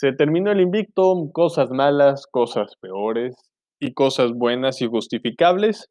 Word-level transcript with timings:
Se 0.00 0.14
terminó 0.14 0.50
el 0.50 0.62
invicto, 0.62 1.28
cosas 1.30 1.68
malas, 1.68 2.26
cosas 2.26 2.74
peores 2.80 3.34
y 3.78 3.92
cosas 3.92 4.32
buenas 4.32 4.80
y 4.80 4.86
justificables. 4.86 5.90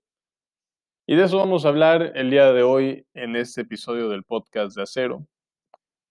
Y 1.08 1.16
de 1.16 1.26
eso 1.26 1.38
vamos 1.38 1.64
a 1.64 1.68
hablar 1.68 2.14
el 2.16 2.32
día 2.32 2.52
de 2.52 2.64
hoy 2.64 3.06
en 3.14 3.36
este 3.36 3.62
episodio 3.62 4.10
del 4.10 4.24
podcast 4.24 4.76
de 4.76 4.82
Acero. 4.82 5.28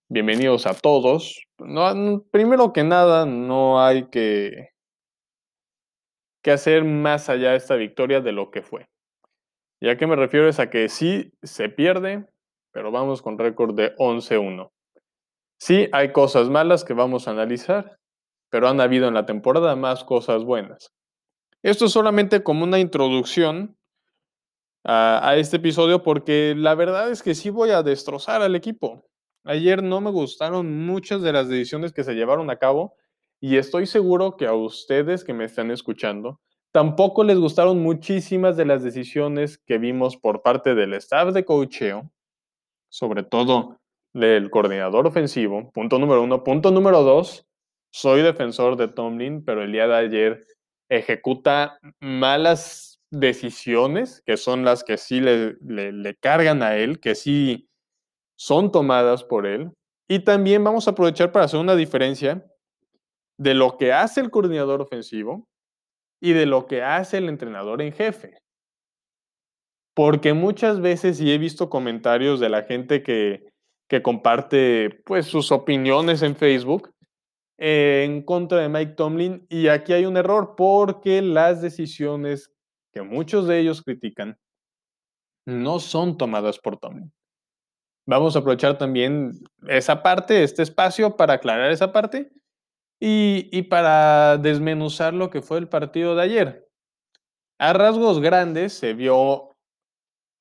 Bienvenidos 0.09 0.69
a 0.69 0.75
todos. 0.75 1.43
No, 1.59 2.23
primero 2.31 2.73
que 2.73 2.85
nada, 2.85 3.27
no 3.27 3.83
hay 3.83 4.09
que, 4.11 4.69
que 6.45 6.53
hacer 6.53 6.85
más 6.85 7.29
allá 7.29 7.51
de 7.51 7.57
esta 7.57 7.75
victoria 7.75 8.21
de 8.21 8.31
lo 8.31 8.53
que 8.53 8.63
fue. 8.63 8.87
¿Y 9.81 9.89
a 9.89 9.97
qué 9.97 10.07
me 10.07 10.15
refiero? 10.15 10.49
Es 10.49 10.61
a 10.61 10.71
que 10.71 10.89
sí 10.89 11.33
se 11.43 11.69
pierde, 11.69 12.29
pero 12.71 12.93
vamos 12.93 13.23
con 13.23 13.39
récord 13.39 13.75
de 13.75 13.93
11-1. 13.97 14.71
Sí, 15.59 15.89
hay 15.93 16.13
cosas 16.13 16.49
malas 16.49 16.85
que 16.85 16.95
vamos 16.95 17.27
a 17.27 17.33
analizar, 17.33 17.99
pero 18.51 18.69
han 18.69 18.81
habido 18.81 19.09
en 19.09 19.15
la 19.15 19.27
temporada 19.27 19.77
más 19.77 20.05
cosas 20.05 20.45
buenas. 20.45 20.93
Esto 21.63 21.87
es 21.87 21.93
solamente 21.93 22.43
como 22.43 22.65
una 22.65 22.79
introducción 22.79 23.77
a, 24.85 25.35
este 25.37 25.57
episodio 25.57 26.03
porque 26.03 26.55
la 26.57 26.75
verdad 26.75 27.11
es 27.11 27.23
que 27.23 27.35
sí 27.35 27.51
voy 27.51 27.71
a 27.71 27.83
destrozar 27.83 28.43
al 28.43 28.55
equipo. 28.55 29.05
Ayer 29.45 29.83
no 29.83 30.01
me 30.01 30.11
gustaron 30.11 30.87
muchas 30.87 31.21
de 31.23 31.33
las 31.33 31.49
decisiones 31.49 31.93
que 31.93 32.05
se 32.05 32.15
llevaron 32.15 32.49
a 32.51 32.59
cabo 32.59 32.95
y 33.41 33.57
estoy 33.57 33.87
seguro 33.87 34.37
que 34.37 34.47
a 34.47 34.55
ustedes 34.55 35.25
que 35.25 35.35
me 35.35 35.45
están 35.45 35.71
escuchando 35.71 36.41
tampoco 36.73 37.25
les 37.25 37.39
gustaron 37.39 37.81
muchísimas 37.81 38.57
de 38.57 38.65
las 38.65 38.83
decisiones 38.83 39.59
que 39.59 39.79
vimos 39.79 40.17
por 40.17 40.43
parte 40.43 40.75
del 40.75 40.95
staff 40.95 41.33
de 41.33 41.45
coacheo, 41.45 42.11
sobre 42.89 43.23
todo 43.23 43.81
del 44.19 44.51
coordinador 44.51 45.07
ofensivo, 45.07 45.71
punto 45.73 45.99
número 45.99 46.23
uno. 46.23 46.43
Punto 46.45 46.71
número 46.71 47.03
dos, 47.03 47.47
soy 47.93 48.23
defensor 48.23 48.77
de 48.77 48.89
Tomlin, 48.89 49.45
pero 49.45 49.63
el 49.63 49.73
día 49.73 49.87
de 49.87 49.95
ayer 49.95 50.47
ejecuta 50.91 51.79
malas 52.01 52.99
decisiones, 53.11 54.23
que 54.27 54.37
son 54.37 54.65
las 54.65 54.85
que 54.85 54.99
sí 54.99 55.21
le, 55.21 55.55
le, 55.61 56.15
cargan 56.17 56.63
a 56.63 56.77
él, 56.77 57.01
que 57.01 57.15
sí 57.15 57.69
son 58.39 58.73
tomadas 58.73 59.25
por 59.25 59.47
él. 59.47 59.71
Y 60.09 60.21
también 60.21 60.65
vamos 60.65 60.87
a 60.87 60.93
aprovechar 60.93 61.33
para 61.33 61.45
hacer 61.45 61.61
una 61.61 61.77
diferencia 61.77 62.45
de 63.39 63.55
lo 63.55 63.77
que 63.77 63.93
hace 63.93 64.21
el 64.21 64.31
coordinador 64.31 64.81
ofensivo 64.81 65.47
y 66.21 66.33
de 66.33 66.47
lo 66.47 66.67
que 66.67 66.83
hace 66.83 67.19
el 67.19 67.29
entrenador 67.29 67.83
en 67.83 67.93
jefe. 67.93 68.39
Porque 69.95 70.33
muchas 70.33 70.81
veces, 70.81 71.21
y 71.21 71.33
he 71.33 71.39
visto 71.39 71.71
comentarios 71.71 72.41
de 72.41 72.49
la 72.49 72.63
gente 72.63 73.03
que, 73.03 73.49
que 73.89 74.03
comparte 74.03 75.03
pues 75.05 75.27
sus 75.27 75.51
opiniones 75.51 76.23
en 76.23 76.37
Facebook 76.37 76.93
en 77.59 78.23
contra 78.23 78.61
de 78.61 78.69
Mike 78.69 78.93
Tomlin 78.93 79.47
y 79.49 79.69
aquí 79.69 79.93
hay 79.93 80.05
un 80.07 80.17
error 80.17 80.55
porque 80.57 81.23
las 81.23 81.61
decisiones 81.61 82.53
que 82.93 83.03
muchos 83.03 83.49
de 83.49 83.59
ellos 83.59 83.83
critican 83.83 84.39
no 85.47 85.81
son 85.81 86.17
tomadas 86.17 86.59
por 86.59 86.79
Tomlin. 86.79 87.13
Vamos 88.07 88.37
a 88.37 88.39
aprovechar 88.39 88.79
también 88.79 89.33
esa 89.67 90.03
parte, 90.03 90.43
este 90.43 90.63
espacio 90.63 91.17
para 91.17 91.35
aclarar 91.35 91.71
esa 91.71 91.93
parte 91.93 92.31
y, 93.01 93.49
y 93.51 93.63
para 93.63 94.39
desmenuzar 94.39 95.15
lo 95.15 95.31
que 95.31 95.43
fue 95.43 95.59
el 95.59 95.69
partido 95.69 96.15
de 96.15 96.23
ayer. 96.23 96.69
A 97.59 97.73
rasgos 97.73 98.21
grandes 98.21 98.73
se 98.73 98.95
vio 98.95 99.57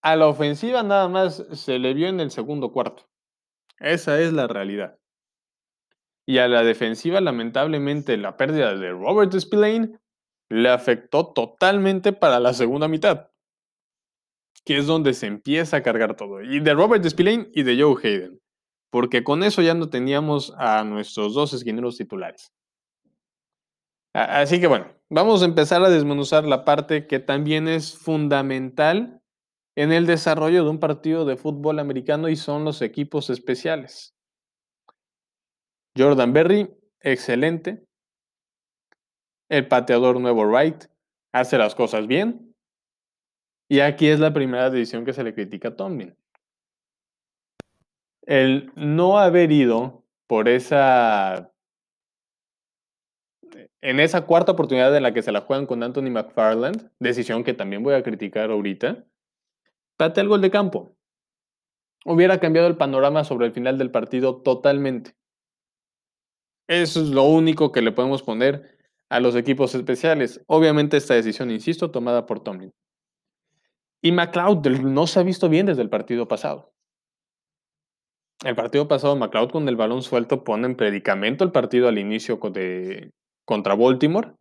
a 0.03 0.15
la 0.15 0.27
ofensiva 0.27 0.83
nada 0.83 1.07
más 1.07 1.43
se 1.51 1.79
le 1.79 1.93
vio 1.93 2.07
en 2.07 2.19
el 2.19 2.31
segundo 2.31 2.71
cuarto. 2.71 3.06
Esa 3.80 4.20
es 4.20 4.33
la 4.33 4.47
realidad. 4.47 4.97
Y 6.25 6.39
a 6.39 6.47
la 6.47 6.64
defensiva, 6.64 7.22
lamentablemente, 7.22 8.17
la 8.17 8.36
pérdida 8.36 8.75
de 8.75 8.92
Robert 8.92 9.33
Spillane 9.33 9.97
le 10.50 10.70
afectó 10.70 11.31
totalmente 11.33 12.14
para 12.14 12.39
la 12.39 12.53
segunda 12.53 12.88
mitad, 12.88 13.30
que 14.66 14.77
es 14.77 14.87
donde 14.87 15.14
se 15.14 15.27
empieza 15.27 15.77
a 15.77 15.83
cargar 15.83 16.16
todo. 16.16 16.42
Y 16.42 16.60
de 16.60 16.73
Robert 16.73 17.05
Spillane 17.05 17.49
y 17.54 17.64
de 17.64 17.82
Joe 17.82 17.95
Hayden, 18.02 18.42
porque 18.89 19.23
con 19.23 19.43
eso 19.43 19.61
ya 19.61 19.73
no 19.73 19.89
teníamos 19.89 20.54
a 20.58 20.83
nuestros 20.83 21.33
dos 21.33 21.54
esquineros 21.54 21.98
titulares. 21.98 22.52
Así 24.14 24.60
que 24.60 24.67
bueno, 24.67 24.87
vamos 25.10 25.43
a 25.43 25.45
empezar 25.45 25.83
a 25.83 25.89
desmenuzar 25.89 26.43
la 26.45 26.66
parte 26.66 27.08
que 27.08 27.20
también 27.20 27.67
es 27.67 27.95
fundamental 27.95 29.21
en 29.77 29.92
el 29.92 30.08
desarrollo 30.08 30.64
de 30.64 30.71
un 30.71 30.80
partido 30.80 31.23
de 31.23 31.38
fútbol 31.38 31.77
americano 31.77 32.30
y 32.30 32.36
son 32.36 32.65
los 32.65 32.82
equipos 32.82 33.30
especiales. 33.30 34.15
Jordan 35.95 36.33
Berry, 36.33 36.67
excelente. 36.99 37.86
El 39.49 39.67
pateador 39.67 40.20
nuevo 40.20 40.45
Wright 40.45 40.86
hace 41.32 41.60
las 41.60 41.76
cosas 41.76 42.08
bien. 42.08 42.55
Y 43.70 43.82
aquí 43.82 44.08
es 44.08 44.20
la 44.20 44.33
primera 44.33 44.71
decisión 44.71 45.05
que 45.05 45.14
se 45.14 45.23
le 45.23 45.36
critica 45.36 45.67
a 45.67 45.76
Tomlin. 45.76 46.17
El 48.23 48.71
no 48.76 49.20
haber 49.20 49.52
ido 49.52 50.04
por 50.26 50.49
esa 50.49 51.54
en 53.82 53.99
esa 53.99 54.26
cuarta 54.26 54.54
oportunidad 54.54 54.95
en 54.98 55.04
la 55.04 55.14
que 55.14 55.21
se 55.21 55.32
la 55.32 55.42
juegan 55.42 55.67
con 55.67 55.83
Anthony 55.83 56.10
McFarland, 56.10 56.89
decisión 56.99 57.43
que 57.43 57.54
también 57.54 57.83
voy 57.83 57.93
a 57.93 58.02
criticar 58.02 58.49
ahorita, 58.49 59.05
Pate 59.97 60.21
el 60.21 60.27
gol 60.27 60.41
de 60.41 60.52
campo. 60.52 60.95
Hubiera 62.05 62.39
cambiado 62.39 62.67
el 62.67 62.77
panorama 62.77 63.23
sobre 63.23 63.47
el 63.47 63.52
final 63.52 63.77
del 63.77 63.91
partido 63.91 64.41
totalmente. 64.41 65.15
Eso 66.67 67.02
es 67.02 67.09
lo 67.09 67.23
único 67.23 67.71
que 67.71 67.81
le 67.81 67.91
podemos 67.91 68.23
poner 68.23 68.77
a 69.09 69.19
los 69.19 69.36
equipos 69.36 69.73
especiales. 69.73 70.43
Obviamente 70.47 70.97
esta 70.97 71.15
decisión, 71.15 71.49
insisto, 71.49 71.91
tomada 71.91 72.25
por 72.25 72.41
Tomlin. 72.41 72.73
Y 74.02 74.11
McLeod 74.11 74.67
no 74.81 75.07
se 75.07 75.19
ha 75.19 75.23
visto 75.23 75.49
bien 75.49 75.65
desde 75.65 75.81
el 75.81 75.89
partido 75.89 76.27
pasado. 76.27 76.73
El 78.43 78.55
partido 78.55 78.87
pasado, 78.87 79.15
McLeod 79.15 79.49
con 79.49 79.67
el 79.67 79.75
balón 79.75 80.03
suelto 80.03 80.43
pone 80.43 80.67
en 80.67 80.75
predicamento 80.75 81.43
el 81.43 81.52
partido 81.52 81.87
al 81.87 81.97
inicio 81.97 82.39
de, 82.52 83.11
contra 83.45 83.73
Baltimore. 83.73 84.33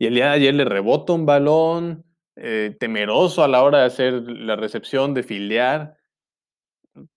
Y 0.00 0.06
el 0.06 0.14
día 0.14 0.26
de 0.26 0.32
ayer 0.32 0.54
le 0.54 0.64
rebota 0.64 1.12
un 1.12 1.26
balón, 1.26 2.04
eh, 2.40 2.76
temeroso 2.78 3.42
a 3.42 3.48
la 3.48 3.62
hora 3.62 3.80
de 3.80 3.84
hacer 3.86 4.12
la 4.28 4.56
recepción, 4.56 5.14
de 5.14 5.22
filiar. 5.22 5.96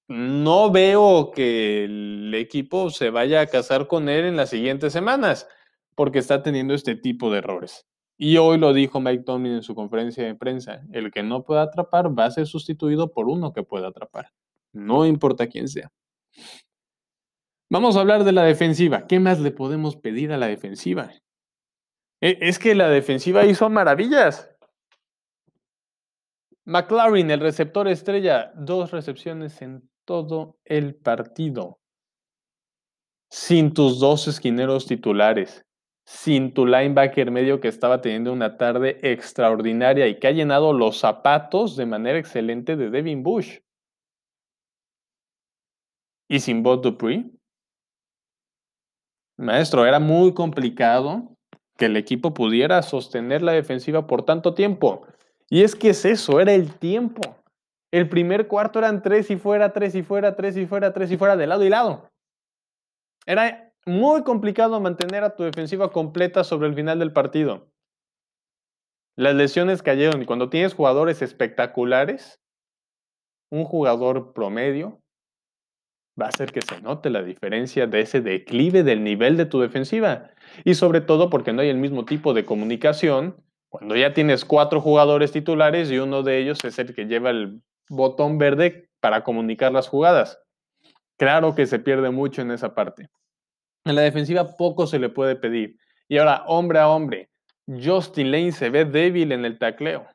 No 0.08 0.72
veo 0.72 1.32
que 1.32 1.86
el 1.86 2.34
equipo 2.36 2.90
se 2.90 3.10
vaya 3.10 3.42
a 3.42 3.48
casar 3.48 3.88
con 3.88 4.10
él 4.10 4.26
en 4.26 4.36
las 4.36 4.50
siguientes 4.50 4.94
semanas, 4.94 5.48
porque 5.96 6.20
está 6.20 6.44
teniendo 6.44 6.74
este 6.74 6.96
tipo 6.96 7.32
de 7.32 7.40
errores. 7.40 7.88
Y 8.18 8.38
hoy 8.38 8.58
lo 8.58 8.74
dijo 8.74 9.00
Mike 9.00 9.24
Tomlin 9.24 9.54
en 9.54 9.64
su 9.64 9.74
conferencia 9.74 10.24
de 10.24 10.36
prensa, 10.36 10.84
el 10.92 11.12
que 11.12 11.24
no 11.24 11.44
pueda 11.44 11.64
atrapar 11.64 12.18
va 12.18 12.26
a 12.26 12.32
ser 12.32 12.46
sustituido 12.46 13.12
por 13.12 13.28
uno 13.28 13.54
que 13.54 13.64
pueda 13.64 13.88
atrapar, 13.88 14.28
no 14.74 15.06
importa 15.06 15.48
quién 15.48 15.68
sea. 15.68 15.92
Vamos 17.72 17.96
a 17.96 18.02
hablar 18.02 18.24
de 18.26 18.34
la 18.34 18.44
defensiva. 18.44 19.08
¿Qué 19.08 19.20
más 19.20 19.40
le 19.40 19.52
podemos 19.52 19.96
pedir 19.96 20.34
a 20.34 20.38
la 20.38 20.48
defensiva? 20.48 21.12
E, 22.22 22.38
es 22.42 22.60
que 22.60 22.76
la 22.76 22.90
defensiva 22.90 23.46
hizo 23.46 23.70
maravillas. 23.70 24.51
McLaren, 26.66 27.32
el 27.32 27.40
receptor 27.40 27.88
estrella, 27.88 28.52
dos 28.56 28.92
recepciones 28.92 29.62
en 29.62 29.90
todo 30.06 30.58
el 30.64 30.96
partido. 30.96 31.80
Sin 33.30 33.74
tus 33.74 34.00
dos 34.00 34.28
esquineros 34.28 34.86
titulares, 34.86 35.66
sin 36.06 36.54
tu 36.54 36.66
linebacker 36.66 37.32
medio 37.32 37.60
que 37.60 37.68
estaba 37.68 38.02
teniendo 38.02 38.34
una 38.34 38.58
tarde 38.58 39.00
extraordinaria 39.02 40.08
y 40.08 40.20
que 40.20 40.28
ha 40.28 40.32
llenado 40.32 40.74
los 40.74 41.00
zapatos 41.00 41.76
de 41.76 41.86
manera 41.86 42.20
excelente 42.20 42.76
de 42.76 42.90
Devin 42.90 43.24
Bush. 43.24 43.60
Y 46.30 46.40
sin 46.40 46.64
Bob 46.64 46.82
Dupree. 46.82 47.32
Maestro, 49.38 49.86
era 49.86 50.00
muy 50.00 50.34
complicado 50.34 51.36
que 51.78 51.86
el 51.86 51.98
equipo 51.98 52.34
pudiera 52.34 52.82
sostener 52.84 53.42
la 53.42 53.54
defensiva 53.54 54.06
por 54.06 54.24
tanto 54.24 54.54
tiempo. 54.54 55.08
Y 55.52 55.64
es 55.64 55.76
que 55.76 55.90
es 55.90 56.06
eso, 56.06 56.40
era 56.40 56.54
el 56.54 56.74
tiempo. 56.74 57.22
El 57.92 58.08
primer 58.08 58.48
cuarto 58.48 58.80
eran 58.80 59.02
tres 59.02 59.30
y 59.30 59.36
fuera, 59.36 59.74
tres 59.74 59.94
y 59.96 60.02
fuera, 60.02 60.38
tres 60.38 60.56
y 60.56 60.66
fuera, 60.66 60.94
tres 60.94 61.12
y 61.12 61.18
fuera, 61.18 61.36
de 61.36 61.46
lado 61.46 61.66
y 61.66 61.70
lado. 61.70 62.10
Era 63.26 63.74
muy 63.86 64.24
complicado 64.24 64.80
mantener 64.80 65.26
a 65.26 65.36
tu 65.36 65.44
defensiva 65.44 65.92
completa 65.92 66.46
sobre 66.46 66.70
el 66.70 66.74
final 66.74 67.00
del 67.00 67.12
partido. 67.12 67.68
Las 69.18 69.36
lesiones 69.36 69.84
cayeron 69.84 70.22
y 70.22 70.26
cuando 70.26 70.50
tienes 70.50 70.74
jugadores 70.74 71.22
espectaculares, 71.22 72.40
un 73.52 73.66
jugador 73.66 74.32
promedio 74.32 75.02
va 76.20 76.28
a 76.28 76.30
hacer 76.30 76.54
que 76.54 76.62
se 76.62 76.82
note 76.82 77.10
la 77.10 77.24
diferencia 77.24 77.88
de 77.88 78.00
ese 78.00 78.22
declive 78.22 78.84
del 78.84 79.04
nivel 79.04 79.36
de 79.36 79.46
tu 79.46 79.60
defensiva. 79.60 80.30
Y 80.64 80.76
sobre 80.76 81.02
todo 81.02 81.30
porque 81.30 81.52
no 81.52 81.62
hay 81.62 81.68
el 81.68 81.78
mismo 81.78 82.06
tipo 82.06 82.34
de 82.34 82.46
comunicación 82.46 83.36
cuando 83.72 83.96
ya 83.96 84.14
tienes 84.14 84.44
cuatro 84.44 84.82
jugadores 84.82 85.32
titulares 85.32 85.90
y 85.90 85.98
uno 85.98 86.24
de 86.24 86.40
ellos 86.40 86.62
es 86.66 86.78
el 86.78 86.94
que 86.94 87.06
lleva 87.06 87.30
el 87.30 87.62
botón 87.90 88.38
verde 88.38 88.90
para 89.00 89.24
comunicar 89.24 89.72
las 89.72 89.88
jugadas. 89.88 90.38
Claro 91.18 91.56
que 91.56 91.66
se 91.66 91.80
pierde 91.80 92.10
mucho 92.10 92.42
en 92.42 92.52
esa 92.52 92.76
parte. 92.76 93.08
En 93.86 93.96
la 93.96 94.02
defensiva 94.02 94.58
poco 94.58 94.88
se 94.88 95.00
le 95.00 95.08
puede 95.08 95.38
pedir. 95.38 95.78
Y 96.10 96.18
ahora, 96.18 96.44
hombre 96.48 96.80
a 96.80 96.90
hombre, 96.90 97.30
Justin 97.66 98.32
Lane 98.32 98.52
se 98.52 98.70
ve 98.70 98.84
débil 98.84 99.32
en 99.32 99.46
el 99.46 99.58
tacleo. 99.58 100.06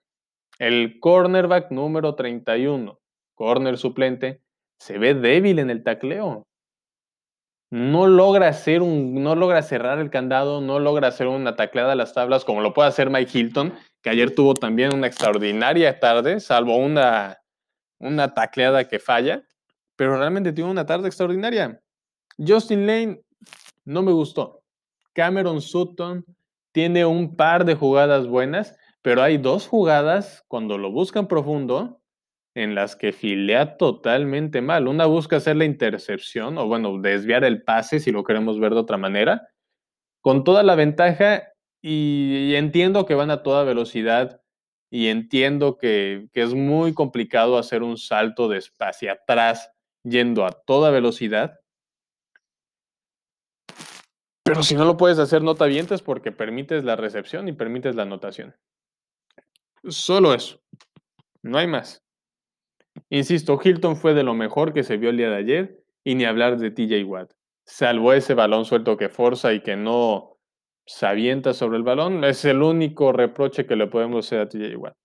El 0.58 1.00
cornerback 1.00 1.70
número 1.70 2.14
31, 2.14 3.00
corner 3.34 3.78
suplente, 3.78 4.42
se 4.78 4.98
ve 4.98 5.14
débil 5.14 5.60
en 5.60 5.70
el 5.70 5.82
tacleo. 5.82 6.46
No 7.70 8.06
logra 8.06 8.48
hacer 8.48 8.80
un, 8.82 9.22
no 9.22 9.34
logra 9.34 9.62
cerrar 9.62 9.98
el 9.98 10.10
candado, 10.10 10.60
no 10.60 10.78
logra 10.78 11.08
hacer 11.08 11.26
una 11.26 11.56
tacleada 11.56 11.92
a 11.92 11.96
las 11.96 12.14
tablas 12.14 12.44
como 12.44 12.60
lo 12.60 12.72
puede 12.72 12.88
hacer 12.88 13.10
Mike 13.10 13.36
Hilton, 13.36 13.74
que 14.02 14.10
ayer 14.10 14.34
tuvo 14.34 14.54
también 14.54 14.94
una 14.94 15.08
extraordinaria 15.08 15.98
tarde, 15.98 16.38
salvo 16.38 16.76
una, 16.76 17.38
una 17.98 18.34
tacleada 18.34 18.86
que 18.86 19.00
falla, 19.00 19.42
pero 19.96 20.16
realmente 20.16 20.52
tuvo 20.52 20.70
una 20.70 20.86
tarde 20.86 21.08
extraordinaria. 21.08 21.80
Justin 22.38 22.86
Lane 22.86 23.20
no 23.84 24.02
me 24.02 24.12
gustó. 24.12 24.62
Cameron 25.12 25.60
Sutton 25.60 26.24
tiene 26.72 27.04
un 27.06 27.36
par 27.36 27.64
de 27.64 27.74
jugadas 27.74 28.26
buenas, 28.26 28.76
pero 29.02 29.22
hay 29.22 29.38
dos 29.38 29.66
jugadas 29.66 30.44
cuando 30.46 30.78
lo 30.78 30.92
buscan 30.92 31.26
profundo 31.26 31.95
en 32.56 32.74
las 32.74 32.96
que 32.96 33.12
filea 33.12 33.76
totalmente 33.76 34.62
mal. 34.62 34.88
Una 34.88 35.04
busca 35.04 35.36
hacer 35.36 35.56
la 35.56 35.66
intercepción 35.66 36.56
o 36.56 36.66
bueno, 36.66 36.98
desviar 36.98 37.44
el 37.44 37.62
pase 37.62 38.00
si 38.00 38.10
lo 38.12 38.24
queremos 38.24 38.58
ver 38.58 38.72
de 38.72 38.80
otra 38.80 38.96
manera, 38.96 39.46
con 40.22 40.42
toda 40.42 40.62
la 40.62 40.74
ventaja 40.74 41.52
y, 41.82 42.54
entiendo 42.54 43.04
que 43.04 43.14
van 43.14 43.30
a 43.30 43.42
toda 43.42 43.62
velocidad 43.62 44.40
y 44.90 45.08
entiendo 45.08 45.76
que, 45.76 46.28
que, 46.32 46.42
es 46.42 46.54
muy 46.54 46.94
complicado 46.94 47.58
hacer 47.58 47.82
un 47.82 47.98
salto 47.98 48.48
de 48.48 48.64
hacia 48.80 49.12
atrás 49.12 49.70
yendo 50.02 50.46
a 50.46 50.50
toda 50.50 50.90
velocidad. 50.90 51.60
Pero 54.44 54.62
si 54.62 54.74
no 54.76 54.86
lo 54.86 54.96
puedes 54.96 55.18
hacer, 55.18 55.42
no 55.42 55.56
te 55.56 55.64
avientes 55.64 56.00
porque 56.00 56.32
permites 56.32 56.84
la 56.84 56.96
recepción 56.96 57.48
y 57.48 57.52
permites 57.52 57.94
la 57.96 58.04
anotación. 58.04 58.56
Solo 59.88 60.32
eso. 60.32 60.62
No 61.42 61.58
hay 61.58 61.66
más. 61.66 62.05
Insisto, 63.10 63.58
Hilton 63.62 63.96
fue 63.96 64.14
de 64.14 64.22
lo 64.22 64.34
mejor 64.34 64.72
que 64.72 64.82
se 64.82 64.96
vio 64.96 65.10
el 65.10 65.16
día 65.16 65.30
de 65.30 65.36
ayer 65.36 65.84
y 66.04 66.14
ni 66.14 66.24
hablar 66.24 66.58
de 66.58 66.70
TJ 66.70 67.04
Watt. 67.04 67.32
Salvo 67.64 68.12
ese 68.12 68.34
balón 68.34 68.64
suelto 68.64 68.96
que 68.96 69.08
forza 69.08 69.52
y 69.52 69.60
que 69.60 69.76
no 69.76 70.38
se 70.86 71.06
avienta 71.06 71.52
sobre 71.52 71.78
el 71.78 71.82
balón, 71.82 72.22
es 72.24 72.44
el 72.44 72.62
único 72.62 73.12
reproche 73.12 73.66
que 73.66 73.74
le 73.74 73.88
podemos 73.88 74.26
hacer 74.26 74.40
a 74.40 74.48
TJ 74.48 74.76
Watt. 74.76 74.96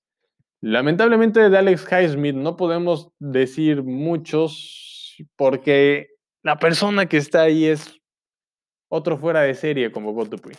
Lamentablemente 0.62 1.50
de 1.50 1.58
Alex 1.58 1.88
Highsmith 1.92 2.36
no 2.36 2.56
podemos 2.56 3.10
decir 3.18 3.82
muchos 3.82 5.18
porque 5.36 6.10
la 6.44 6.60
persona 6.60 7.08
que 7.08 7.18
está 7.18 7.44
ahí 7.44 7.66
es 7.66 8.00
otro 8.90 9.18
fuera 9.18 9.42
de 9.42 9.56
serie 9.56 9.92
como 9.92 10.14
Dupree. 10.26 10.58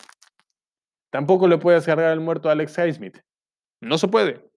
Tampoco 1.10 1.46
le 1.46 1.58
puedes 1.58 1.84
cargar 1.84 2.12
el 2.12 2.20
muerto 2.20 2.48
a 2.48 2.52
Alex 2.52 2.76
Highsmith. 2.78 3.18
No 3.80 3.98
se 3.98 4.08
puede. 4.08 4.51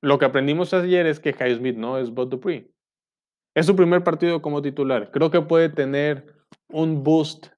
Lo 0.00 0.18
que 0.18 0.26
aprendimos 0.26 0.72
ayer 0.74 1.06
es 1.06 1.20
que 1.20 1.30
Highsmith 1.30 1.76
no 1.76 1.98
es 1.98 2.10
Bob 2.10 2.28
Dupree. 2.28 2.70
Es 3.54 3.66
su 3.66 3.74
primer 3.74 4.04
partido 4.04 4.40
como 4.40 4.62
titular. 4.62 5.10
Creo 5.10 5.30
que 5.30 5.40
puede 5.40 5.68
tener 5.68 6.34
un 6.68 7.02
boost 7.02 7.48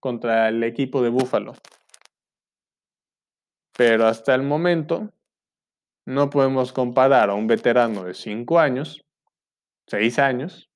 contra 0.00 0.48
el 0.48 0.62
equipo 0.64 1.02
de 1.02 1.10
Buffalo. 1.10 1.54
Pero 3.76 4.06
hasta 4.06 4.34
el 4.34 4.42
momento 4.42 5.10
no 6.04 6.30
podemos 6.30 6.72
comparar 6.72 7.30
a 7.30 7.34
un 7.34 7.46
veterano 7.46 8.04
de 8.04 8.14
5 8.14 8.58
años, 8.58 9.04
6 9.86 10.18
años, 10.18 10.68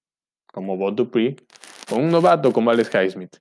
como 0.52 0.76
Bob 0.76 0.94
Dupree, 0.94 1.36
con 1.88 2.04
un 2.04 2.10
novato 2.10 2.52
como 2.52 2.70
Alex 2.70 2.94
Highsmith. 2.94 3.36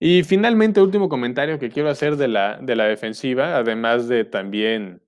Y 0.00 0.22
finalmente, 0.22 0.80
último 0.80 1.08
comentario 1.08 1.58
que 1.58 1.70
quiero 1.70 1.90
hacer 1.90 2.16
de 2.16 2.28
la, 2.28 2.58
de 2.58 2.76
la 2.76 2.84
defensiva, 2.84 3.56
además 3.56 4.06
de 4.06 4.24
también 4.24 5.02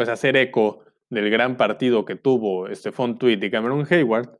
pues 0.00 0.08
hacer 0.08 0.34
eco 0.38 0.82
del 1.10 1.28
gran 1.28 1.58
partido 1.58 2.06
que 2.06 2.16
tuvo 2.16 2.74
Stephon 2.74 3.18
Tweed 3.18 3.42
y 3.42 3.50
Cameron 3.50 3.86
Hayward, 3.90 4.34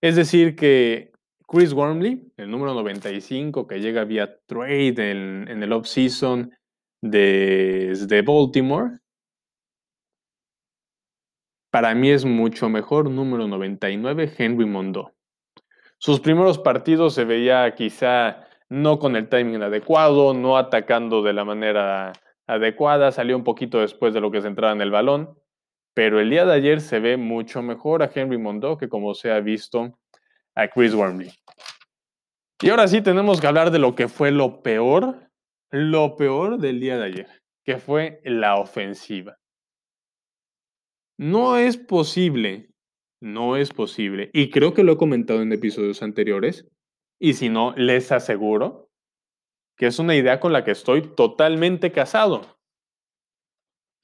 es 0.00 0.16
decir 0.16 0.56
que 0.56 1.12
Chris 1.46 1.74
Wormley, 1.74 2.32
el 2.38 2.50
número 2.50 2.72
95 2.72 3.66
que 3.66 3.80
llega 3.80 4.04
vía 4.04 4.38
trade 4.46 5.10
en, 5.10 5.46
en 5.46 5.62
el 5.62 5.74
offseason 5.74 6.52
desde 7.02 8.22
Baltimore, 8.22 8.96
para 11.70 11.94
mí 11.94 12.08
es 12.08 12.24
mucho 12.24 12.70
mejor 12.70 13.10
número 13.10 13.46
99 13.46 14.32
Henry 14.38 14.64
Mondo. 14.64 15.12
Sus 15.98 16.18
primeros 16.18 16.58
partidos 16.58 17.12
se 17.12 17.26
veía 17.26 17.74
quizá 17.74 18.48
no 18.70 18.98
con 18.98 19.16
el 19.16 19.28
timing 19.28 19.60
adecuado, 19.60 20.32
no 20.32 20.56
atacando 20.56 21.22
de 21.22 21.34
la 21.34 21.44
manera 21.44 22.14
adecuada, 22.48 23.12
salió 23.12 23.36
un 23.36 23.44
poquito 23.44 23.80
después 23.80 24.14
de 24.14 24.20
lo 24.20 24.32
que 24.32 24.40
se 24.40 24.48
entraba 24.48 24.72
en 24.72 24.80
el 24.80 24.90
balón, 24.90 25.38
pero 25.94 26.18
el 26.18 26.30
día 26.30 26.44
de 26.44 26.54
ayer 26.54 26.80
se 26.80 26.98
ve 26.98 27.16
mucho 27.16 27.62
mejor 27.62 28.02
a 28.02 28.10
Henry 28.12 28.38
Mondo 28.38 28.78
que 28.78 28.88
como 28.88 29.14
se 29.14 29.30
ha 29.30 29.40
visto 29.40 29.98
a 30.56 30.68
Chris 30.68 30.94
Wormley. 30.94 31.30
Y 32.60 32.70
ahora 32.70 32.88
sí 32.88 33.02
tenemos 33.02 33.40
que 33.40 33.46
hablar 33.46 33.70
de 33.70 33.78
lo 33.78 33.94
que 33.94 34.08
fue 34.08 34.32
lo 34.32 34.62
peor, 34.62 35.30
lo 35.70 36.16
peor 36.16 36.58
del 36.58 36.80
día 36.80 36.98
de 36.98 37.04
ayer, 37.04 37.28
que 37.64 37.78
fue 37.78 38.20
la 38.24 38.56
ofensiva. 38.56 39.38
No 41.18 41.56
es 41.56 41.76
posible, 41.76 42.70
no 43.20 43.56
es 43.56 43.70
posible, 43.70 44.30
y 44.32 44.50
creo 44.50 44.72
que 44.72 44.84
lo 44.84 44.92
he 44.92 44.96
comentado 44.96 45.42
en 45.42 45.52
episodios 45.52 46.02
anteriores, 46.02 46.66
y 47.20 47.34
si 47.34 47.48
no, 47.48 47.74
les 47.76 48.10
aseguro 48.12 48.87
que 49.78 49.86
es 49.86 49.98
una 50.00 50.16
idea 50.16 50.40
con 50.40 50.52
la 50.52 50.64
que 50.64 50.72
estoy 50.72 51.14
totalmente 51.14 51.92
casado. 51.92 52.58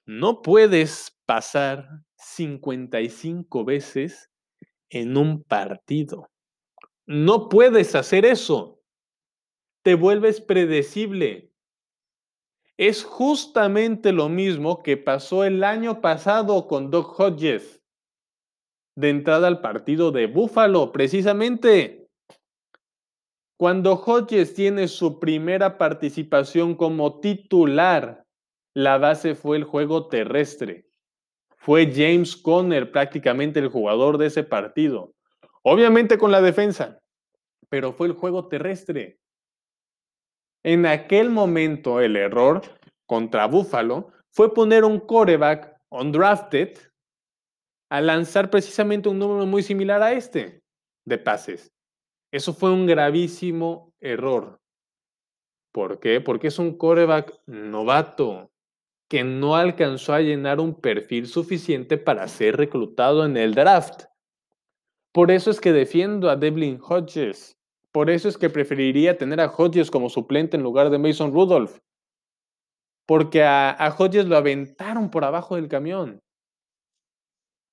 No 0.07 0.41
puedes 0.41 1.19
pasar 1.27 1.89
55 2.17 3.65
veces 3.65 4.31
en 4.89 5.17
un 5.17 5.43
partido. 5.43 6.31
No 7.07 7.49
puedes 7.49 7.95
hacer 7.97 8.25
eso. 8.25 8.81
Te 9.83 9.95
vuelves 9.95 10.41
predecible. 10.41 11.53
Es 12.77 13.05
justamente 13.05 14.13
lo 14.13 14.29
mismo 14.29 14.83
que 14.83 14.97
pasó 14.97 15.45
el 15.45 15.65
año 15.65 16.01
pasado 16.01 16.69
con 16.69 16.91
Doc 16.91 17.19
Hodges. 17.19 17.83
De 18.97 19.11
entrada 19.11 19.49
al 19.49 19.61
partido 19.61 20.13
de 20.13 20.27
Buffalo, 20.29 20.93
precisamente. 20.93 22.04
Cuando 23.57 23.95
Hodges 23.95 24.55
tiene 24.55 24.89
su 24.89 25.21
primera 25.21 25.79
participación 25.79 26.75
como 26.75 27.21
titular, 27.21 28.25
la 28.75 28.99
base 28.99 29.35
fue 29.35 29.57
el 29.57 29.65
juego 29.65 30.09
terrestre. 30.09 30.87
Fue 31.57 31.91
James 31.95 32.37
Conner 32.37 32.91
prácticamente 32.91 33.61
el 33.61 33.69
jugador 33.69 34.19
de 34.19 34.27
ese 34.27 34.43
partido. 34.43 35.15
Obviamente 35.63 36.19
con 36.19 36.33
la 36.33 36.43
defensa, 36.43 36.99
pero 37.69 37.93
fue 37.93 38.09
el 38.09 38.13
juego 38.13 38.49
terrestre. 38.49 39.19
En 40.65 40.85
aquel 40.87 41.31
momento 41.31 42.01
el 42.01 42.17
error 42.17 42.63
contra 43.07 43.47
Buffalo 43.47 44.13
fue 44.31 44.53
poner 44.53 44.85
un 44.85 44.99
coreback 44.99 45.75
undrafted 45.91 46.77
a 47.91 48.01
lanzar 48.01 48.51
precisamente 48.51 49.09
un 49.09 49.19
número 49.19 49.47
muy 49.47 49.63
similar 49.63 50.03
a 50.03 50.13
este 50.13 50.61
de 51.07 51.19
pases. 51.19 51.74
Eso 52.35 52.53
fue 52.53 52.73
un 52.73 52.85
gravísimo 52.85 53.95
error. 54.01 54.61
¿Por 55.71 56.01
qué? 56.01 56.21
Porque 56.21 56.49
es 56.49 56.59
un 56.59 56.77
coreback 56.77 57.33
novato 57.47 58.51
que 59.09 59.23
no 59.23 59.55
alcanzó 59.55 60.15
a 60.15 60.21
llenar 60.21 60.59
un 60.59 60.75
perfil 60.75 61.29
suficiente 61.29 61.97
para 61.97 62.27
ser 62.27 62.57
reclutado 62.57 63.25
en 63.25 63.37
el 63.37 63.55
draft. 63.55 64.07
Por 65.13 65.31
eso 65.31 65.49
es 65.49 65.61
que 65.61 65.71
defiendo 65.71 66.29
a 66.29 66.35
Devlin 66.35 66.81
Hodges. 66.83 67.57
Por 67.93 68.11
eso 68.11 68.29
es 68.29 68.37
que 68.37 68.51
preferiría 68.51 69.17
tener 69.17 69.41
a 69.41 69.47
Hodges 69.47 69.89
como 69.89 70.11
suplente 70.11 70.57
en 70.57 70.65
lugar 70.65 70.91
de 70.91 70.99
Mason 70.99 71.33
Rudolph. 71.33 71.79
Porque 73.07 73.45
a, 73.45 73.71
a 73.71 73.95
Hodges 73.97 74.27
lo 74.27 74.37
aventaron 74.37 75.09
por 75.09 75.25
abajo 75.25 75.55
del 75.55 75.69
camión 75.69 76.21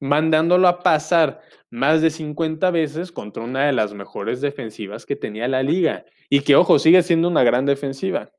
mandándolo 0.02 0.68
a 0.68 0.80
pasar 0.80 1.42
más 1.70 2.02
de 2.02 2.10
50 2.10 2.70
veces 2.72 3.12
contra 3.12 3.44
una 3.44 3.68
de 3.68 3.72
las 3.72 3.94
mejores 3.94 4.42
defensivas 4.42 5.06
que 5.06 5.16
tenía 5.16 5.48
la 5.48 5.64
liga. 5.64 6.04
Y 6.30 6.42
que, 6.42 6.56
ojo, 6.56 6.80
sigue 6.80 7.02
siendo 7.04 7.30
una 7.30 7.44
gran 7.44 7.66
defensiva. 7.66 8.30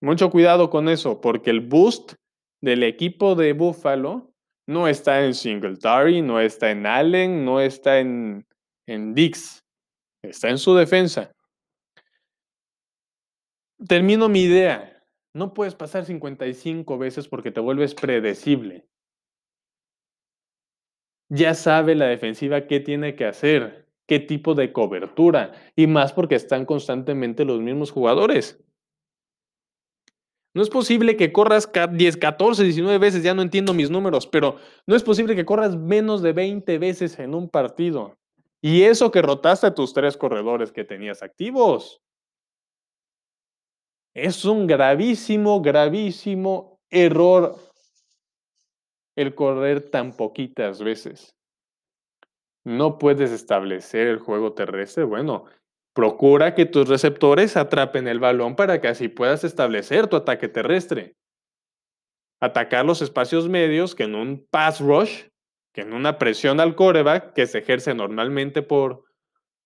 Mucho 0.00 0.30
cuidado 0.30 0.70
con 0.70 0.88
eso, 0.88 1.20
porque 1.20 1.50
el 1.50 1.60
boost 1.60 2.14
del 2.62 2.84
equipo 2.84 3.34
de 3.34 3.52
Buffalo 3.52 4.32
no 4.66 4.86
está 4.86 5.24
en 5.24 5.34
Singletary, 5.34 6.22
no 6.22 6.40
está 6.40 6.70
en 6.70 6.86
Allen, 6.86 7.44
no 7.44 7.60
está 7.60 7.98
en, 7.98 8.46
en 8.86 9.14
Dix, 9.14 9.64
está 10.22 10.50
en 10.50 10.58
su 10.58 10.74
defensa. 10.76 11.32
Termino 13.86 14.28
mi 14.28 14.42
idea. 14.42 15.02
No 15.34 15.54
puedes 15.54 15.74
pasar 15.74 16.04
55 16.04 16.98
veces 16.98 17.26
porque 17.28 17.50
te 17.50 17.60
vuelves 17.60 17.94
predecible 17.94 18.86
ya 21.28 21.54
sabe 21.54 21.94
la 21.94 22.06
defensiva 22.06 22.66
qué 22.66 22.80
tiene 22.80 23.14
que 23.14 23.24
hacer. 23.26 23.86
qué 24.06 24.18
tipo 24.20 24.54
de 24.54 24.72
cobertura, 24.72 25.52
y 25.76 25.86
más 25.86 26.14
porque 26.14 26.34
están 26.34 26.64
constantemente 26.64 27.44
los 27.44 27.60
mismos 27.60 27.90
jugadores. 27.90 28.58
No 30.54 30.62
es 30.62 30.70
posible 30.70 31.16
que 31.16 31.30
corras 31.30 31.70
10, 31.92 32.16
14, 32.16 32.64
19 32.64 32.98
veces, 32.98 33.22
ya 33.22 33.34
no 33.34 33.42
entiendo 33.42 33.74
mis 33.74 33.90
números, 33.90 34.26
pero 34.26 34.56
no 34.86 34.96
es 34.96 35.02
posible 35.02 35.36
que 35.36 35.44
corras 35.44 35.76
menos 35.76 36.22
de 36.22 36.32
20 36.32 36.78
veces 36.78 37.18
en 37.18 37.34
un 37.34 37.50
partido. 37.50 38.16
Y 38.62 38.82
eso 38.82 39.10
que 39.10 39.22
rotaste 39.22 39.66
a 39.66 39.74
tus 39.74 39.92
tres 39.92 40.16
corredores 40.16 40.72
que 40.72 40.84
tenías 40.84 41.22
activos. 41.22 42.00
Es 44.14 44.44
un 44.44 44.66
gravísimo, 44.66 45.60
gravísimo 45.60 46.80
error 46.90 47.67
el 49.18 49.34
correr 49.34 49.90
tan 49.90 50.12
poquitas 50.12 50.80
veces. 50.80 51.36
No 52.64 52.98
puedes 52.98 53.32
establecer 53.32 54.06
el 54.06 54.20
juego 54.20 54.52
terrestre. 54.52 55.02
Bueno, 55.02 55.46
procura 55.92 56.54
que 56.54 56.66
tus 56.66 56.88
receptores 56.88 57.56
atrapen 57.56 58.06
el 58.06 58.20
balón 58.20 58.54
para 58.54 58.80
que 58.80 58.86
así 58.86 59.08
puedas 59.08 59.42
establecer 59.42 60.06
tu 60.06 60.14
ataque 60.14 60.46
terrestre. 60.46 61.16
Atacar 62.40 62.84
los 62.84 63.02
espacios 63.02 63.48
medios 63.48 63.96
que 63.96 64.04
en 64.04 64.14
un 64.14 64.46
pass 64.48 64.80
rush, 64.80 65.24
que 65.74 65.80
en 65.80 65.94
una 65.94 66.16
presión 66.18 66.60
al 66.60 66.76
coreback 66.76 67.32
que 67.32 67.48
se 67.48 67.58
ejerce 67.58 67.94
normalmente 67.94 68.62
por, 68.62 69.02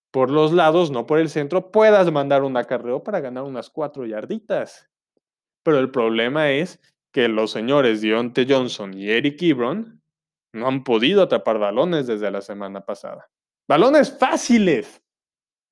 por 0.09 0.31
los 0.31 0.51
lados, 0.51 0.89
no 0.89 1.05
por 1.05 1.19
el 1.19 1.29
centro, 1.29 1.69
puedas 1.69 2.11
mandar 2.11 2.41
un 2.41 2.57
acarreo 2.57 3.03
para 3.03 3.19
ganar 3.19 3.43
unas 3.43 3.69
cuatro 3.69 4.03
yarditas. 4.07 4.89
Pero 5.61 5.77
el 5.77 5.91
problema 5.91 6.49
es 6.49 6.79
que 7.13 7.27
los 7.27 7.51
señores 7.51 8.01
Dionte 8.01 8.45
Johnson 8.49 8.93
y 8.93 9.09
Eric 9.09 9.41
Ebron 9.43 10.01
no 10.51 10.67
han 10.67 10.83
podido 10.83 11.21
atrapar 11.21 11.59
balones 11.59 12.07
desde 12.07 12.31
la 12.31 12.41
semana 12.41 12.85
pasada. 12.85 13.29
Balones 13.69 14.17
fáciles 14.17 15.01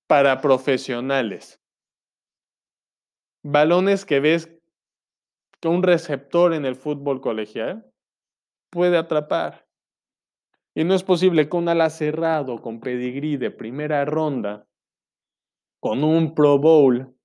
para 0.07 0.39
profesionales. 0.39 1.59
Balones 3.43 4.05
que 4.05 4.19
ves 4.19 4.55
que 5.59 5.67
un 5.67 5.81
receptor 5.81 6.53
en 6.53 6.65
el 6.65 6.75
fútbol 6.75 7.21
colegial 7.21 7.91
puede 8.71 8.97
atrapar. 8.97 9.67
Y 10.75 10.83
no 10.83 10.93
es 10.93 11.03
posible 11.03 11.49
que 11.49 11.57
un 11.57 11.69
ala 11.69 11.89
cerrado 11.89 12.61
con 12.61 12.79
pedigrí 12.79 13.37
de 13.37 13.51
primera 13.51 14.05
ronda, 14.05 14.67
con 15.79 16.03
un 16.03 16.35
Pro 16.35 16.59
Bowl, 16.59 17.15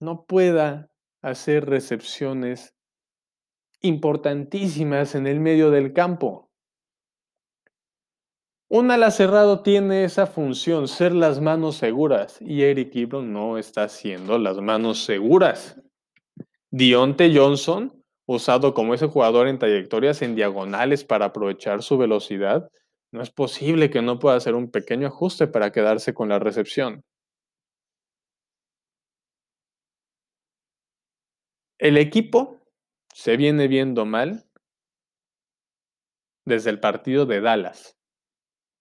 no 0.00 0.24
pueda 0.24 0.90
hacer 1.24 1.66
recepciones 1.66 2.74
importantísimas 3.80 5.14
en 5.14 5.26
el 5.26 5.40
medio 5.40 5.70
del 5.70 5.92
campo. 5.92 6.50
Un 8.68 8.90
ala 8.90 9.10
cerrado 9.10 9.62
tiene 9.62 10.04
esa 10.04 10.26
función, 10.26 10.88
ser 10.88 11.12
las 11.12 11.40
manos 11.40 11.76
seguras, 11.76 12.40
y 12.40 12.62
Eric 12.62 12.94
Ebron 12.96 13.32
no 13.32 13.58
está 13.58 13.84
haciendo 13.84 14.38
las 14.38 14.58
manos 14.60 15.04
seguras. 15.04 15.80
Dionte 16.70 17.34
Johnson 17.34 18.04
usado 18.26 18.74
como 18.74 18.94
ese 18.94 19.06
jugador 19.06 19.48
en 19.48 19.58
trayectorias 19.58 20.22
en 20.22 20.34
diagonales 20.34 21.04
para 21.04 21.26
aprovechar 21.26 21.82
su 21.82 21.98
velocidad, 21.98 22.68
no 23.12 23.22
es 23.22 23.30
posible 23.30 23.90
que 23.90 24.02
no 24.02 24.18
pueda 24.18 24.36
hacer 24.36 24.54
un 24.54 24.70
pequeño 24.70 25.06
ajuste 25.06 25.46
para 25.46 25.70
quedarse 25.72 26.14
con 26.14 26.30
la 26.30 26.38
recepción. 26.38 27.04
El 31.84 31.98
equipo 31.98 32.62
se 33.12 33.36
viene 33.36 33.68
viendo 33.68 34.06
mal 34.06 34.48
desde 36.46 36.70
el 36.70 36.80
partido 36.80 37.26
de 37.26 37.42
Dallas. 37.42 37.98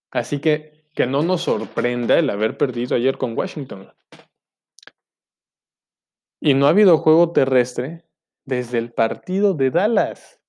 Así 0.10 0.40
que 0.40 0.88
que 0.96 1.06
no 1.06 1.22
nos 1.22 1.42
sorprenda 1.42 2.18
el 2.18 2.30
haber 2.30 2.58
perdido 2.58 2.96
ayer 2.96 3.18
con 3.18 3.38
Washington. 3.38 3.92
Y 6.40 6.54
no 6.54 6.68
ha 6.68 6.70
habido 6.70 6.98
juego 6.98 7.34
terrestre 7.34 8.08
desde 8.46 8.78
el 8.78 8.94
partido 8.94 9.54
de 9.54 9.70
Dallas. 9.70 10.42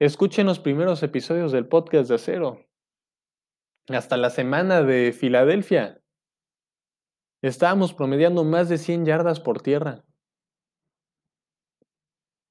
Escuchen 0.00 0.46
los 0.46 0.60
primeros 0.60 1.02
episodios 1.02 1.52
del 1.52 1.68
podcast 1.68 2.08
de 2.08 2.14
Acero. 2.14 2.66
Hasta 3.88 4.16
la 4.16 4.30
semana 4.30 4.80
de 4.80 5.12
Filadelfia. 5.12 6.02
Estábamos 7.42 7.92
promediando 7.92 8.44
más 8.44 8.70
de 8.70 8.78
100 8.78 9.04
yardas 9.04 9.40
por 9.40 9.60
tierra. 9.60 10.05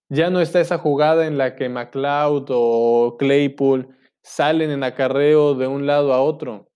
Ya 0.10 0.30
no 0.30 0.40
está 0.40 0.62
esa 0.62 0.78
jugada 0.78 1.26
en 1.26 1.38
la 1.38 1.56
que 1.56 1.68
McLeod 1.68 2.46
o 2.50 3.16
Claypool 3.18 3.96
salen 4.24 4.70
en 4.70 4.84
acarreo 4.84 5.56
de 5.56 5.68
un 5.68 5.88
lado 5.88 6.14
a 6.14 6.22
otro. 6.22 6.70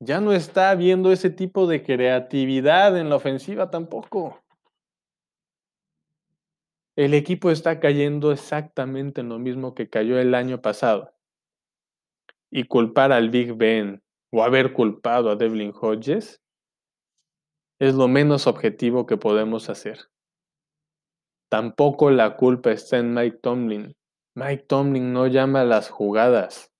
Ya 0.00 0.20
no 0.20 0.32
está 0.32 0.70
habiendo 0.70 1.10
ese 1.10 1.30
tipo 1.30 1.66
de 1.66 1.82
creatividad 1.82 2.96
en 2.96 3.08
la 3.08 3.16
ofensiva 3.16 3.70
tampoco. 3.70 4.40
El 6.96 7.14
equipo 7.14 7.50
está 7.50 7.80
cayendo 7.80 8.32
exactamente 8.32 9.20
en 9.20 9.28
lo 9.28 9.38
mismo 9.38 9.74
que 9.74 9.88
cayó 9.88 10.18
el 10.18 10.34
año 10.34 10.62
pasado. 10.62 11.14
Y 12.50 12.64
culpar 12.64 13.12
al 13.12 13.30
Big 13.30 13.54
Ben 13.54 14.02
o 14.32 14.42
haber 14.42 14.72
culpado 14.72 15.30
a 15.30 15.36
Devlin 15.36 15.72
Hodges 15.72 16.40
es 17.80 17.94
lo 17.94 18.08
menos 18.08 18.46
objetivo 18.46 19.06
que 19.06 19.16
podemos 19.16 19.68
hacer. 19.68 20.08
Tampoco 21.48 22.10
la 22.10 22.36
culpa 22.36 22.72
está 22.72 22.98
en 22.98 23.14
Mike 23.14 23.38
Tomlin. 23.38 23.96
Mike 24.34 24.64
Tomlin 24.64 25.12
no 25.12 25.26
llama 25.26 25.64
las 25.64 25.88
jugadas. 25.88 26.72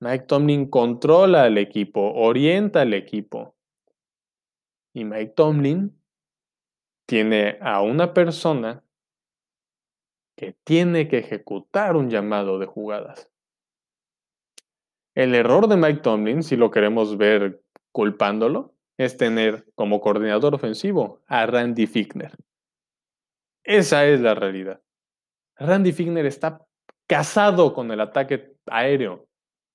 Mike 0.00 0.26
Tomlin 0.26 0.68
controla 0.68 1.44
al 1.44 1.58
equipo, 1.58 2.12
orienta 2.14 2.80
al 2.80 2.92
equipo. 2.92 3.54
Y 4.92 5.04
Mike 5.04 5.34
Tomlin 5.36 5.96
tiene 7.06 7.56
a 7.60 7.82
una 7.82 8.12
persona 8.12 8.84
que 10.36 10.56
tiene 10.64 11.06
que 11.06 11.18
ejecutar 11.18 11.94
un 11.94 12.10
llamado 12.10 12.58
de 12.58 12.66
jugadas. 12.66 13.30
El 15.14 15.34
error 15.34 15.68
de 15.68 15.76
Mike 15.76 16.00
Tomlin, 16.00 16.42
si 16.42 16.56
lo 16.56 16.70
queremos 16.70 17.16
ver 17.16 17.62
culpándolo, 17.92 18.71
es 19.02 19.16
tener 19.16 19.66
como 19.74 20.00
coordinador 20.00 20.54
ofensivo 20.54 21.20
a 21.26 21.46
Randy 21.46 21.86
Fickner. 21.86 22.32
Esa 23.64 24.06
es 24.06 24.20
la 24.20 24.34
realidad. 24.34 24.80
Randy 25.56 25.92
Fickner 25.92 26.26
está 26.26 26.66
casado 27.06 27.74
con 27.74 27.90
el 27.90 28.00
ataque 28.00 28.56
aéreo. 28.66 29.28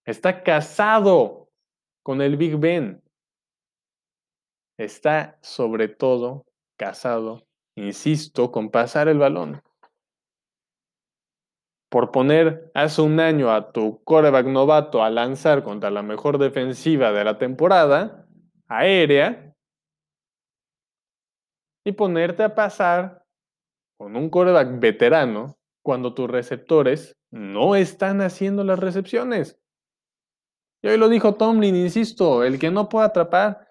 Está 0.06 0.44
casado 0.44 1.50
con 2.04 2.22
el 2.22 2.38
Big 2.38 2.58
Ben. 2.58 3.02
Está 4.78 5.38
sobre 5.42 5.88
todo 5.88 6.46
casado, 6.78 7.48
insisto, 7.76 8.52
con 8.52 8.70
pasar 8.70 9.08
el 9.08 9.18
balón. 9.18 9.62
Por 11.90 12.12
poner 12.12 12.72
hace 12.74 13.02
un 13.02 13.20
año 13.20 13.52
a 13.52 13.72
tu 13.72 14.04
coreback 14.04 14.46
novato 14.46 15.04
a 15.04 15.10
lanzar 15.10 15.64
contra 15.64 15.90
la 15.90 16.04
mejor 16.04 16.38
defensiva 16.38 17.12
de 17.12 17.24
la 17.24 17.38
temporada, 17.38 18.27
aérea, 18.68 19.56
y 21.88 21.94
ponerte 21.94 22.44
a 22.44 22.54
pasar 22.54 23.24
con 23.98 24.18
un 24.18 24.30
coreback 24.30 24.78
veterano 24.78 25.58
cuando 25.82 26.14
tus 26.14 26.30
receptores 26.30 27.18
no 27.32 27.76
están 27.76 28.20
haciendo 28.20 28.66
las 28.66 28.78
recepciones. 28.78 29.58
Y 30.84 30.90
hoy 30.90 30.98
lo 30.98 31.08
dijo 31.08 31.36
Tomlin, 31.36 31.78
insisto, 31.78 32.44
el 32.44 32.60
que 32.60 32.70
no 32.70 32.90
pueda 32.90 33.06
atrapar, 33.06 33.66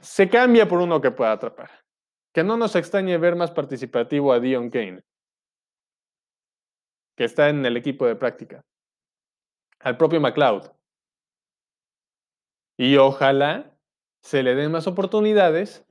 se 0.00 0.28
cambia 0.28 0.66
por 0.66 0.80
uno 0.80 1.00
que 1.00 1.12
pueda 1.12 1.30
atrapar. 1.30 1.70
Que 2.34 2.42
no 2.42 2.56
nos 2.56 2.74
extrañe 2.74 3.16
ver 3.18 3.36
más 3.36 3.52
participativo 3.52 4.32
a 4.32 4.40
Dion 4.40 4.68
Kane, 4.70 5.02
que 7.16 7.24
está 7.24 7.50
en 7.50 7.64
el 7.64 7.76
equipo 7.76 8.04
de 8.04 8.16
práctica. 8.16 8.64
Al 9.78 9.96
propio 9.96 10.20
McLeod. 10.20 10.72
Y 12.76 12.96
ojalá 12.96 13.76
se 14.22 14.42
le 14.42 14.54
den 14.54 14.72
más 14.72 14.86
oportunidades 14.86 15.84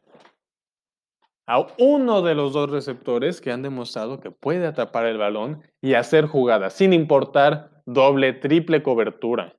a 1.48 1.66
uno 1.80 2.22
de 2.22 2.36
los 2.36 2.54
dos 2.54 2.70
receptores 2.70 3.42
que 3.42 3.52
han 3.52 3.64
demostrado 3.64 4.20
que 4.20 4.30
puede 4.30 4.68
atrapar 4.68 5.08
el 5.08 5.18
balón 5.18 5.64
y 5.82 5.96
hacer 5.96 6.28
jugadas, 6.28 6.74
sin 6.74 6.94
importar 6.94 7.82
doble, 7.88 8.34
triple 8.34 8.84
cobertura. 8.84 9.58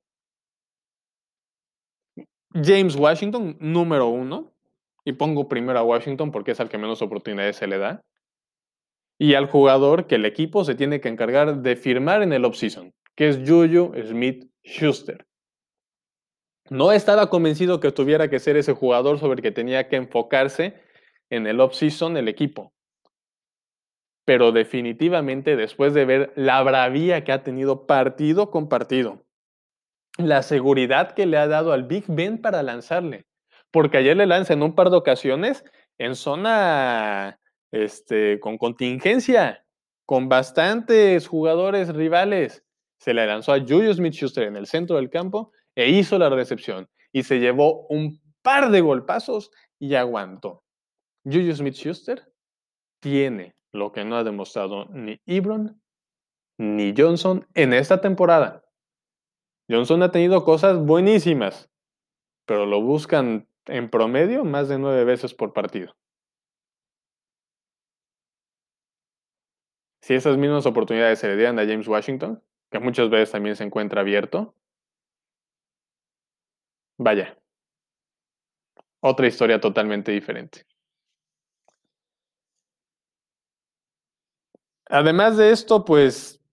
James 2.54 2.94
Washington, 2.94 3.56
número 3.58 4.06
uno, 4.06 4.52
y 5.04 5.14
pongo 5.14 5.48
primero 5.48 5.78
a 5.78 5.82
Washington 5.82 6.30
porque 6.30 6.52
es 6.52 6.60
al 6.60 6.68
que 6.68 6.78
menos 6.78 7.02
oportunidades 7.02 7.56
se 7.56 7.66
le 7.66 7.78
da, 7.78 8.02
y 9.18 9.34
al 9.34 9.46
jugador 9.46 10.06
que 10.06 10.14
el 10.14 10.26
equipo 10.26 10.64
se 10.64 10.74
tiene 10.74 11.00
que 11.00 11.08
encargar 11.08 11.60
de 11.60 11.76
firmar 11.76 12.22
en 12.22 12.32
el 12.32 12.44
offseason, 12.44 12.92
que 13.16 13.28
es 13.28 13.38
Juju 13.38 13.92
Smith 14.06 14.48
Schuster. 14.64 15.26
No 16.70 16.92
estaba 16.92 17.28
convencido 17.28 17.80
que 17.80 17.90
tuviera 17.90 18.30
que 18.30 18.38
ser 18.38 18.56
ese 18.56 18.72
jugador 18.72 19.18
sobre 19.18 19.38
el 19.38 19.42
que 19.42 19.50
tenía 19.50 19.88
que 19.88 19.96
enfocarse 19.96 20.80
en 21.28 21.48
el 21.48 21.60
offseason 21.60 22.16
el 22.16 22.28
equipo. 22.28 22.72
Pero 24.24 24.52
definitivamente 24.52 25.56
después 25.56 25.94
de 25.94 26.04
ver 26.04 26.32
la 26.36 26.62
bravía 26.62 27.24
que 27.24 27.32
ha 27.32 27.42
tenido 27.42 27.88
partido 27.88 28.52
con 28.52 28.68
partido, 28.68 29.24
la 30.16 30.42
seguridad 30.42 31.12
que 31.14 31.26
le 31.26 31.38
ha 31.38 31.48
dado 31.48 31.72
al 31.72 31.84
Big 31.84 32.04
Ben 32.06 32.40
para 32.40 32.62
lanzarle. 32.62 33.26
Porque 33.72 33.98
ayer 33.98 34.16
le 34.16 34.26
lanza 34.26 34.52
en 34.52 34.62
un 34.62 34.76
par 34.76 34.90
de 34.90 34.96
ocasiones 34.96 35.64
en 35.98 36.14
zona 36.14 37.40
este, 37.72 38.38
con 38.38 38.58
contingencia, 38.58 39.64
con 40.06 40.28
bastantes 40.28 41.26
jugadores 41.26 41.92
rivales. 41.92 42.64
Se 43.00 43.12
le 43.12 43.26
lanzó 43.26 43.54
a 43.54 43.58
Julius 43.58 43.96
Smith-Schuster 43.96 44.44
en 44.44 44.56
el 44.56 44.68
centro 44.68 44.94
del 44.96 45.10
campo 45.10 45.52
e 45.80 45.88
hizo 45.88 46.18
la 46.18 46.28
recepción. 46.28 46.88
Y 47.12 47.22
se 47.22 47.40
llevó 47.40 47.86
un 47.88 48.20
par 48.42 48.70
de 48.70 48.82
golpazos 48.82 49.50
y 49.78 49.94
aguantó. 49.94 50.62
Julius 51.24 51.58
Smith-Schuster 51.58 52.30
tiene 53.00 53.56
lo 53.72 53.92
que 53.92 54.04
no 54.04 54.16
ha 54.16 54.24
demostrado 54.24 54.86
ni 54.86 55.20
Ebron 55.26 55.80
ni 56.58 56.92
Johnson 56.96 57.46
en 57.54 57.72
esta 57.72 58.00
temporada. 58.02 58.62
Johnson 59.70 60.02
ha 60.02 60.10
tenido 60.10 60.44
cosas 60.44 60.78
buenísimas, 60.78 61.70
pero 62.44 62.66
lo 62.66 62.82
buscan 62.82 63.48
en 63.66 63.88
promedio 63.88 64.44
más 64.44 64.68
de 64.68 64.78
nueve 64.78 65.04
veces 65.04 65.32
por 65.32 65.54
partido. 65.54 65.96
Si 70.02 70.14
esas 70.14 70.36
mismas 70.36 70.66
oportunidades 70.66 71.20
se 71.20 71.28
le 71.28 71.36
dieran 71.36 71.58
a 71.58 71.64
James 71.64 71.88
Washington, 71.88 72.42
que 72.70 72.80
muchas 72.80 73.08
veces 73.08 73.30
también 73.30 73.56
se 73.56 73.64
encuentra 73.64 74.00
abierto, 74.00 74.54
vaya, 77.00 77.34
otra 79.00 79.26
historia 79.26 79.58
totalmente 79.58 80.12
diferente. 80.12 80.66
Además 84.86 85.36
de 85.38 85.50
esto, 85.50 85.84
pues 85.84 86.44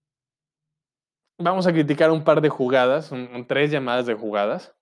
vamos 1.38 1.68
a 1.68 1.74
criticar 1.74 2.12
un 2.12 2.24
par 2.24 2.40
de 2.40 2.50
jugadas, 2.50 3.12
tres 3.48 3.72
llamadas 3.72 4.06
de 4.06 4.14
jugadas. 4.14 4.74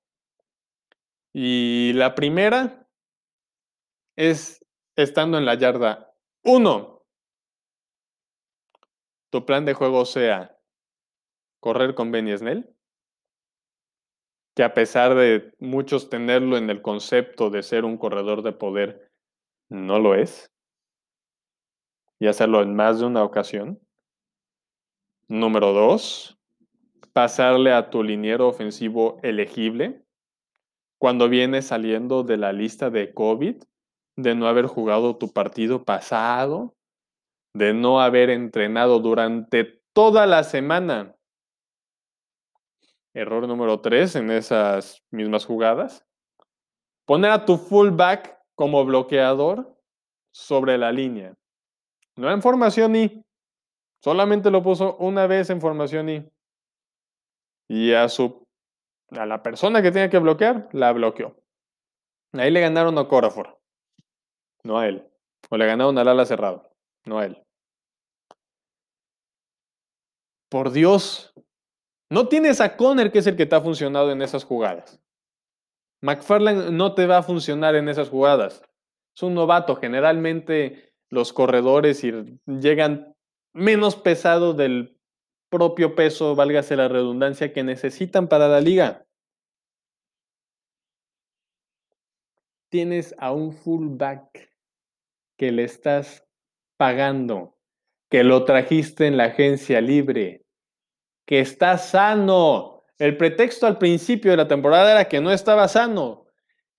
Y 1.34 1.94
la 1.94 2.14
primera 2.14 2.88
es 4.16 4.64
estando 4.96 5.38
en 5.38 5.46
la 5.46 5.56
yarda 5.56 6.14
1. 6.44 7.04
Tu 9.32 9.46
plan 9.46 9.66
de 9.66 9.74
juego 9.74 10.06
sea 10.06 10.58
correr 11.60 11.96
con 11.96 12.12
Benny 12.12 12.38
Snell, 12.38 12.75
que 14.56 14.64
a 14.64 14.74
pesar 14.74 15.16
de 15.16 15.54
muchos 15.60 16.10
tenerlo 16.10 16.58
en 16.58 16.70
el 16.70 16.82
concepto 16.82 17.50
de 17.50 17.62
ser 17.62 17.86
un 17.86 17.98
corredor 17.98 18.42
de 18.42 18.54
poder, 18.54 19.12
no 19.70 20.00
lo 20.00 20.16
es. 20.16 20.52
Y 22.20 22.28
hacerlo 22.28 22.62
en 22.62 22.76
más 22.76 23.00
de 23.00 23.06
una 23.06 23.24
ocasión. 23.24 23.80
Número 25.28 25.74
2 25.74 26.36
pasarle 27.16 27.72
a 27.72 27.90
tu 27.90 28.04
liniero 28.04 28.50
ofensivo 28.50 29.20
elegible 29.24 30.04
cuando 31.00 31.30
vienes 31.30 31.68
saliendo 31.68 32.24
de 32.24 32.36
la 32.36 32.52
lista 32.52 32.90
de 32.90 33.14
COVID, 33.14 33.56
de 34.18 34.36
no 34.36 34.50
haber 34.50 34.66
jugado 34.66 35.16
tu 35.16 35.32
partido 35.32 35.86
pasado, 35.86 36.76
de 37.54 37.74
no 37.74 38.02
haber 38.02 38.30
entrenado 38.30 39.00
durante 39.00 39.82
toda 39.94 40.26
la 40.26 40.44
semana. 40.44 41.15
Error 43.16 43.48
número 43.48 43.82
tres 43.82 44.16
en 44.16 44.30
esas 44.30 45.02
mismas 45.10 45.46
jugadas. 45.46 46.06
Poner 47.06 47.32
a 47.32 47.46
tu 47.46 47.58
fullback 47.58 48.38
como 48.54 48.86
bloqueador 48.86 49.76
sobre 50.32 50.78
la 50.78 50.92
línea. 50.92 51.34
No 52.16 52.30
en 52.32 52.42
formación 52.42 52.96
y 52.96 53.26
Solamente 54.06 54.52
lo 54.52 54.62
puso 54.62 54.98
una 54.98 55.26
vez 55.26 55.50
en 55.50 55.60
formación 55.60 56.10
y 56.10 56.32
y 57.68 57.92
a 57.94 58.08
su 58.08 58.46
a 59.10 59.26
la 59.26 59.42
persona 59.42 59.82
que 59.82 59.92
tenía 59.92 60.12
que 60.12 60.20
bloquear, 60.20 60.70
la 60.74 60.92
bloqueó. 60.92 61.36
Ahí 62.34 62.52
le 62.52 62.62
ganaron 62.62 63.00
a 63.00 63.08
Corafor, 63.08 63.60
no 64.64 64.78
a 64.78 64.88
él. 64.88 65.10
O 65.50 65.58
le 65.58 65.66
ganaron 65.66 65.98
al 65.98 66.08
ala 66.08 66.24
cerrado, 66.24 66.70
no 67.06 67.18
a 67.18 67.26
él. 67.26 67.44
Por 70.50 70.72
Dios, 70.72 71.34
no 72.16 72.30
tienes 72.30 72.62
a 72.62 72.78
Conner, 72.78 73.12
que 73.12 73.20
es 73.20 73.28
el 73.28 73.36
que 73.36 73.46
te 73.46 73.58
ha 73.58 73.62
funcionado 73.62 74.10
en 74.10 74.22
esas 74.22 74.46
jugadas. 74.46 75.02
McFarland 76.02 76.72
no 76.72 76.94
te 76.94 77.08
va 77.08 77.18
a 77.18 77.24
funcionar 77.24 77.76
en 77.76 77.90
esas 77.90 78.08
jugadas. 78.08 78.64
Es 79.14 79.22
un 79.22 79.34
novato. 79.34 79.76
Generalmente 79.76 80.94
los 81.10 81.34
corredores 81.34 82.02
llegan 82.46 83.14
menos 83.52 83.98
pesados 83.98 84.56
del 84.56 84.98
propio 85.50 85.94
peso, 85.94 86.38
válgase 86.38 86.78
la 86.78 86.88
redundancia, 86.88 87.52
que 87.52 87.64
necesitan 87.64 88.30
para 88.30 88.48
la 88.48 88.62
liga. 88.62 89.06
Tienes 92.70 93.14
a 93.18 93.34
un 93.34 93.52
fullback 93.52 94.54
que 95.38 95.52
le 95.52 95.66
estás 95.66 96.26
pagando, 96.78 97.58
que 98.10 98.24
lo 98.24 98.46
trajiste 98.46 99.06
en 99.06 99.18
la 99.18 99.26
agencia 99.26 99.82
libre, 99.82 100.45
que 101.26 101.40
está 101.40 101.78
sano. 101.78 102.84
El 102.98 103.18
pretexto 103.18 103.68
al 103.68 103.78
principio 103.78 104.32
de 104.32 104.38
la 104.38 104.48
temporada 104.48 104.92
era 104.92 105.08
que 105.08 105.20
no 105.20 105.32
estaba 105.32 105.68
sano. 105.68 106.28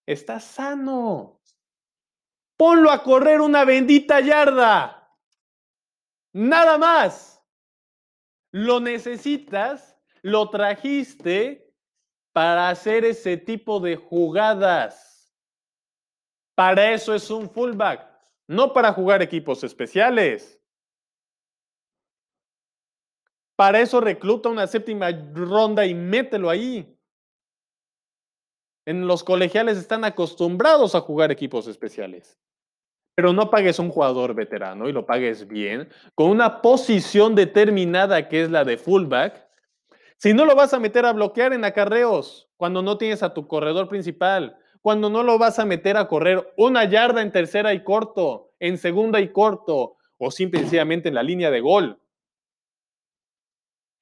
Está 0.07 0.41
sano. 0.41 1.41
Ponlo 2.57 2.91
a 2.91 3.03
correr 3.03 3.41
una 3.41 3.65
bendita 3.65 4.21
yarda. 4.21 5.13
Nada 6.33 6.79
más. 6.79 7.43
Lo 8.53 8.81
necesitas, 8.81 9.99
lo 10.23 10.49
trajiste 10.49 11.75
para 12.33 12.71
hacer 12.71 13.05
ese 13.05 13.37
tipo 13.37 13.81
de 13.81 13.97
jugadas. 13.97 15.35
Para 16.55 16.93
eso 16.93 17.15
es 17.15 17.31
un 17.31 17.51
fullback, 17.51 18.07
no 18.47 18.73
para 18.73 18.93
jugar 18.93 19.21
equipos 19.21 19.63
especiales. 19.63 20.56
Para 23.57 23.81
eso 23.81 24.01
recluta 24.01 24.49
una 24.49 24.67
séptima 24.67 25.11
ronda 25.33 25.87
y 25.87 25.95
mételo 25.95 26.51
ahí. 26.51 26.95
En 28.87 29.07
los 29.07 29.25
colegiales 29.25 29.79
están 29.79 30.05
acostumbrados 30.05 30.95
a 30.95 31.01
jugar 31.01 31.33
equipos 31.33 31.67
especiales 31.67 32.39
pero 33.17 33.33
no 33.33 33.51
pagues 33.51 33.79
un 33.79 33.89
jugador 33.89 34.35
veterano 34.35 34.89
y 34.89 34.93
lo 34.93 35.07
pagues 35.07 35.49
bien, 35.49 35.89
con 36.15 36.29
una 36.29 36.61
posición 36.61 37.35
determinada 37.35 38.29
que 38.29 38.43
es 38.43 38.51
la 38.51 38.63
de 38.63 38.77
fullback, 38.77 39.43
si 40.19 40.35
no 40.35 40.45
lo 40.45 40.55
vas 40.55 40.75
a 40.75 40.79
meter 40.79 41.07
a 41.07 41.15
bloquear 41.15 41.55
en 41.55 41.65
acarreos, 41.65 42.49
cuando 42.59 42.83
no 42.83 42.99
tienes 42.99 43.23
a 43.23 43.33
tu 43.33 43.49
corredor 43.49 43.89
principal, 43.89 44.59
cuando 44.83 45.09
no 45.09 45.23
lo 45.23 45.39
vas 45.39 45.59
a 45.59 45.65
meter 45.65 45.97
a 45.97 46.09
correr 46.09 46.53
una 46.59 46.85
yarda 46.85 47.23
en 47.23 47.33
tercera 47.33 47.73
y 47.73 47.83
corto, 47.83 48.53
en 48.61 48.77
segunda 48.77 49.19
y 49.19 49.33
corto, 49.33 49.97
o 50.19 50.31
simplemente 50.31 51.09
en 51.09 51.15
la 51.15 51.23
línea 51.23 51.51
de 51.51 51.61
gol. 51.61 51.99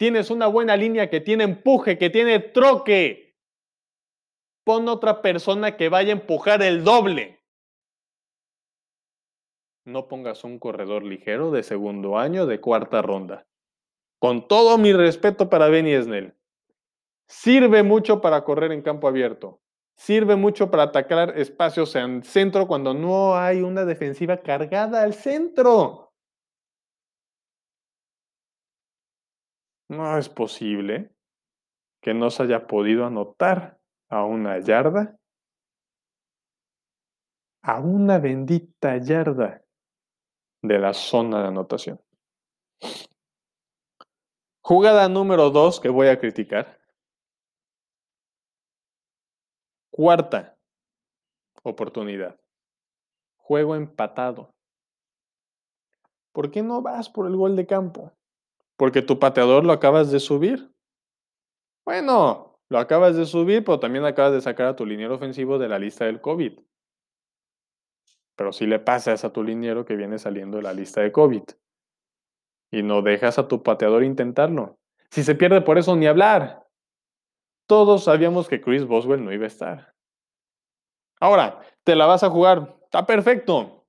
Tienes 0.05 0.31
una 0.31 0.49
buena 0.49 0.77
línea 0.77 1.09
que 1.09 1.23
tiene 1.23 1.45
empuje, 1.45 1.97
que 1.97 2.11
tiene 2.11 2.39
troque. 2.39 3.39
Pon 4.63 4.87
otra 4.89 5.23
persona 5.23 5.79
que 5.79 5.89
vaya 5.89 6.11
a 6.11 6.19
empujar 6.19 6.63
el 6.63 6.85
doble 6.85 7.35
no 9.85 10.09
pongas 10.09 10.45
un 10.45 10.59
corredor 10.59 11.03
ligero 11.05 11.51
de 11.51 11.63
segundo 11.63 12.19
año 12.19 12.47
de 12.47 12.61
cuarta 12.61 13.03
ronda. 13.03 13.47
Con 14.19 14.49
todo 14.49 14.79
mi 14.79 14.93
respeto 14.93 15.51
para 15.51 15.69
Benny 15.69 15.95
Snell. 16.03 16.35
Sirve 17.29 17.83
mucho 17.83 18.21
para 18.21 18.45
correr 18.45 18.73
en 18.73 18.83
campo 18.83 19.09
abierto. 19.09 19.61
Sirve 19.97 20.37
mucho 20.37 20.71
para 20.71 20.85
atacar 20.85 21.39
espacios 21.39 21.95
en 21.97 22.23
centro 22.23 22.67
cuando 22.67 22.95
no 22.95 23.37
hay 23.37 23.61
una 23.61 23.85
defensiva 23.85 24.39
cargada 24.39 25.03
al 25.03 25.15
centro. 25.15 26.04
No 29.89 30.17
es 30.17 30.29
posible 30.29 31.15
que 32.01 32.15
no 32.15 32.31
se 32.31 32.45
haya 32.45 32.67
podido 32.67 33.07
anotar 33.07 33.81
a 34.09 34.25
una 34.25 34.59
yarda. 34.61 35.19
A 37.63 37.81
una 37.81 38.19
bendita 38.19 38.99
yarda 38.99 39.65
de 40.63 40.79
la 40.79 40.93
zona 40.93 41.43
de 41.43 41.49
anotación. 41.49 42.01
Jugada 44.63 45.09
número 45.09 45.51
2 45.51 45.81
que 45.81 45.89
voy 45.89 46.09
a 46.09 46.19
criticar. 46.19 46.79
Cuarta 49.91 50.57
oportunidad. 51.63 52.39
Juego 53.37 53.77
empatado. 53.77 54.55
¿Por 56.33 56.51
qué 56.51 56.63
no 56.63 56.83
vas 56.83 57.09
por 57.09 57.27
el 57.27 57.37
gol 57.37 57.57
de 57.57 57.67
campo? 57.67 58.13
Porque 58.77 59.03
tu 59.03 59.19
pateador 59.19 59.65
lo 59.65 59.73
acabas 59.73 60.11
de 60.11 60.21
subir. 60.21 60.71
Bueno, 61.85 62.61
lo 62.69 62.79
acabas 62.79 63.17
de 63.17 63.27
subir, 63.27 63.65
pero 63.65 63.79
también 63.79 64.05
acabas 64.05 64.33
de 64.33 64.41
sacar 64.41 64.67
a 64.67 64.77
tu 64.77 64.87
liniero 64.87 65.15
ofensivo 65.15 65.59
de 65.59 65.69
la 65.69 65.79
lista 65.79 66.07
del 66.07 66.21
COVID 66.21 66.59
pero 68.37 68.53
si 68.53 68.67
le 68.67 68.79
pasas 68.79 69.25
a 69.25 69.33
tu 69.33 69.43
liniero 69.43 69.85
que 69.85 69.97
viene 69.97 70.19
saliendo 70.19 70.57
de 70.57 70.63
la 70.63 70.73
lista 70.73 71.01
de 71.01 71.13
COVID. 71.13 71.43
Y 72.73 72.83
no 72.83 73.03
dejas 73.03 73.39
a 73.39 73.47
tu 73.47 73.63
pateador 73.63 74.03
intentarlo. 74.03 74.79
Si 75.11 75.23
se 75.23 75.35
pierde 75.35 75.61
por 75.61 75.79
eso, 75.79 75.95
ni 75.95 76.07
hablar. 76.07 76.63
todos 77.67 78.05
sabíamos 78.05 78.49
que 78.49 78.61
Chris 78.61 78.85
Boswell 78.85 79.25
no 79.25 79.33
iba 79.33 79.45
a 79.45 79.49
estar. 79.49 79.95
Ahora, 81.21 81.61
te 81.85 81.95
la 81.95 82.07
vas 82.07 82.23
a 82.23 82.31
jugar. 82.31 82.77
Está 82.83 83.07
perfecto. 83.07 83.84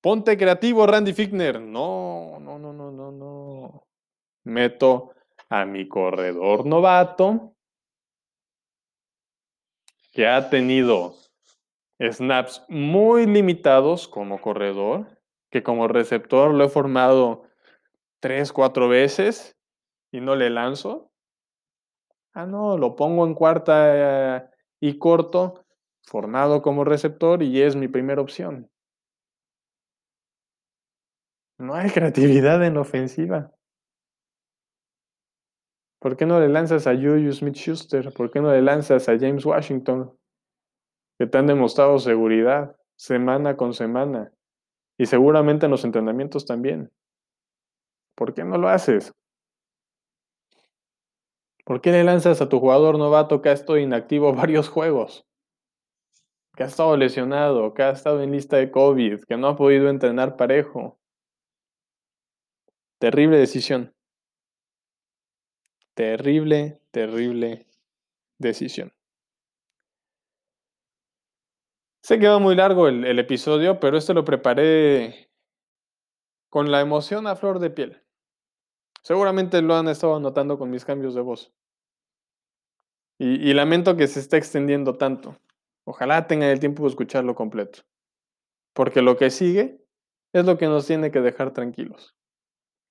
Ponte 0.00 0.36
creativo, 0.36 0.86
Randy 0.86 1.12
Fickner. 1.12 1.60
No, 1.60 2.38
no, 2.40 2.58
no, 2.58 2.72
no, 2.72 2.92
no, 2.92 3.10
no. 3.10 3.86
Meto 4.44 5.12
a 5.48 5.64
mi 5.64 5.88
corredor 5.88 6.66
novato 6.66 7.54
que 10.12 10.26
ha 10.26 10.50
tenido 10.50 11.14
snaps 12.00 12.64
muy 12.68 13.26
limitados 13.26 14.08
como 14.08 14.40
corredor, 14.40 15.18
que 15.50 15.62
como 15.62 15.88
receptor 15.88 16.54
lo 16.54 16.64
he 16.64 16.68
formado 16.68 17.42
tres, 18.20 18.52
cuatro 18.52 18.88
veces 18.88 19.56
y 20.12 20.20
no 20.20 20.36
le 20.36 20.50
lanzo. 20.50 21.10
Ah, 22.32 22.46
no, 22.46 22.78
lo 22.78 22.94
pongo 22.94 23.26
en 23.26 23.34
cuarta 23.34 24.50
y 24.80 24.98
corto, 24.98 25.64
formado 26.02 26.62
como 26.62 26.84
receptor 26.84 27.42
y 27.42 27.62
es 27.62 27.74
mi 27.74 27.88
primera 27.88 28.22
opción. 28.22 28.70
No 31.58 31.74
hay 31.74 31.90
creatividad 31.94 32.64
en 32.64 32.76
ofensiva. 32.76 33.52
¿Por 36.00 36.16
qué 36.16 36.26
no 36.26 36.38
le 36.38 36.48
lanzas 36.48 36.86
a 36.86 36.94
Juju 36.94 37.32
Smith 37.32 37.56
Schuster? 37.56 38.12
¿Por 38.12 38.30
qué 38.30 38.40
no 38.40 38.52
le 38.52 38.62
lanzas 38.62 39.08
a 39.08 39.18
James 39.18 39.44
Washington? 39.44 40.16
Que 41.18 41.26
te 41.26 41.38
han 41.38 41.48
demostrado 41.48 41.98
seguridad 41.98 42.76
semana 42.96 43.56
con 43.56 43.74
semana. 43.74 44.32
Y 44.96 45.06
seguramente 45.06 45.66
en 45.66 45.72
los 45.72 45.84
entrenamientos 45.84 46.46
también. 46.46 46.92
¿Por 48.14 48.34
qué 48.34 48.44
no 48.44 48.58
lo 48.58 48.68
haces? 48.68 49.12
¿Por 51.64 51.80
qué 51.80 51.90
le 51.90 52.04
lanzas 52.04 52.40
a 52.40 52.48
tu 52.48 52.60
jugador 52.60 52.96
novato 52.96 53.42
que 53.42 53.48
ha 53.48 53.52
estado 53.52 53.78
inactivo 53.78 54.32
varios 54.34 54.68
juegos? 54.68 55.26
Que 56.56 56.62
ha 56.62 56.66
estado 56.66 56.96
lesionado, 56.96 57.74
que 57.74 57.82
ha 57.82 57.90
estado 57.90 58.22
en 58.22 58.32
lista 58.32 58.56
de 58.56 58.70
COVID, 58.70 59.24
que 59.24 59.36
no 59.36 59.48
ha 59.48 59.56
podido 59.56 59.88
entrenar 59.88 60.36
parejo. 60.36 60.98
Terrible 62.98 63.36
decisión. 63.38 63.94
Terrible, 65.94 66.80
terrible 66.90 67.66
decisión. 68.38 68.92
Se 72.02 72.18
quedó 72.18 72.40
muy 72.40 72.56
largo 72.56 72.88
el, 72.88 73.04
el, 73.04 73.18
episodio, 73.18 73.78
pero 73.78 73.98
este 73.98 74.14
lo 74.14 74.24
preparé 74.24 75.30
con 76.48 76.72
la 76.72 76.80
emoción 76.80 77.26
a 77.26 77.36
flor 77.36 77.60
de 77.60 77.70
piel. 77.70 78.02
Seguramente 79.02 79.62
lo 79.62 79.76
han 79.76 79.88
estado 79.88 80.18
notando 80.18 80.58
con 80.58 80.70
mis 80.70 80.84
cambios 80.84 81.14
de 81.14 81.20
voz. 81.20 81.52
Y, 83.18 83.48
y 83.48 83.54
lamento 83.54 83.96
que 83.96 84.08
se 84.08 84.20
esté 84.20 84.38
extendiendo 84.38 84.96
tanto. 84.96 85.38
Ojalá 85.84 86.26
tengan 86.26 86.50
el 86.50 86.60
tiempo 86.60 86.82
de 86.82 86.88
escucharlo 86.88 87.34
completo. 87.34 87.82
Porque 88.72 89.02
lo 89.02 89.16
que 89.16 89.30
sigue 89.30 89.84
es 90.32 90.44
lo 90.44 90.58
que 90.58 90.66
nos 90.66 90.86
tiene 90.86 91.10
que 91.10 91.20
dejar 91.20 91.52
tranquilos. 91.52 92.17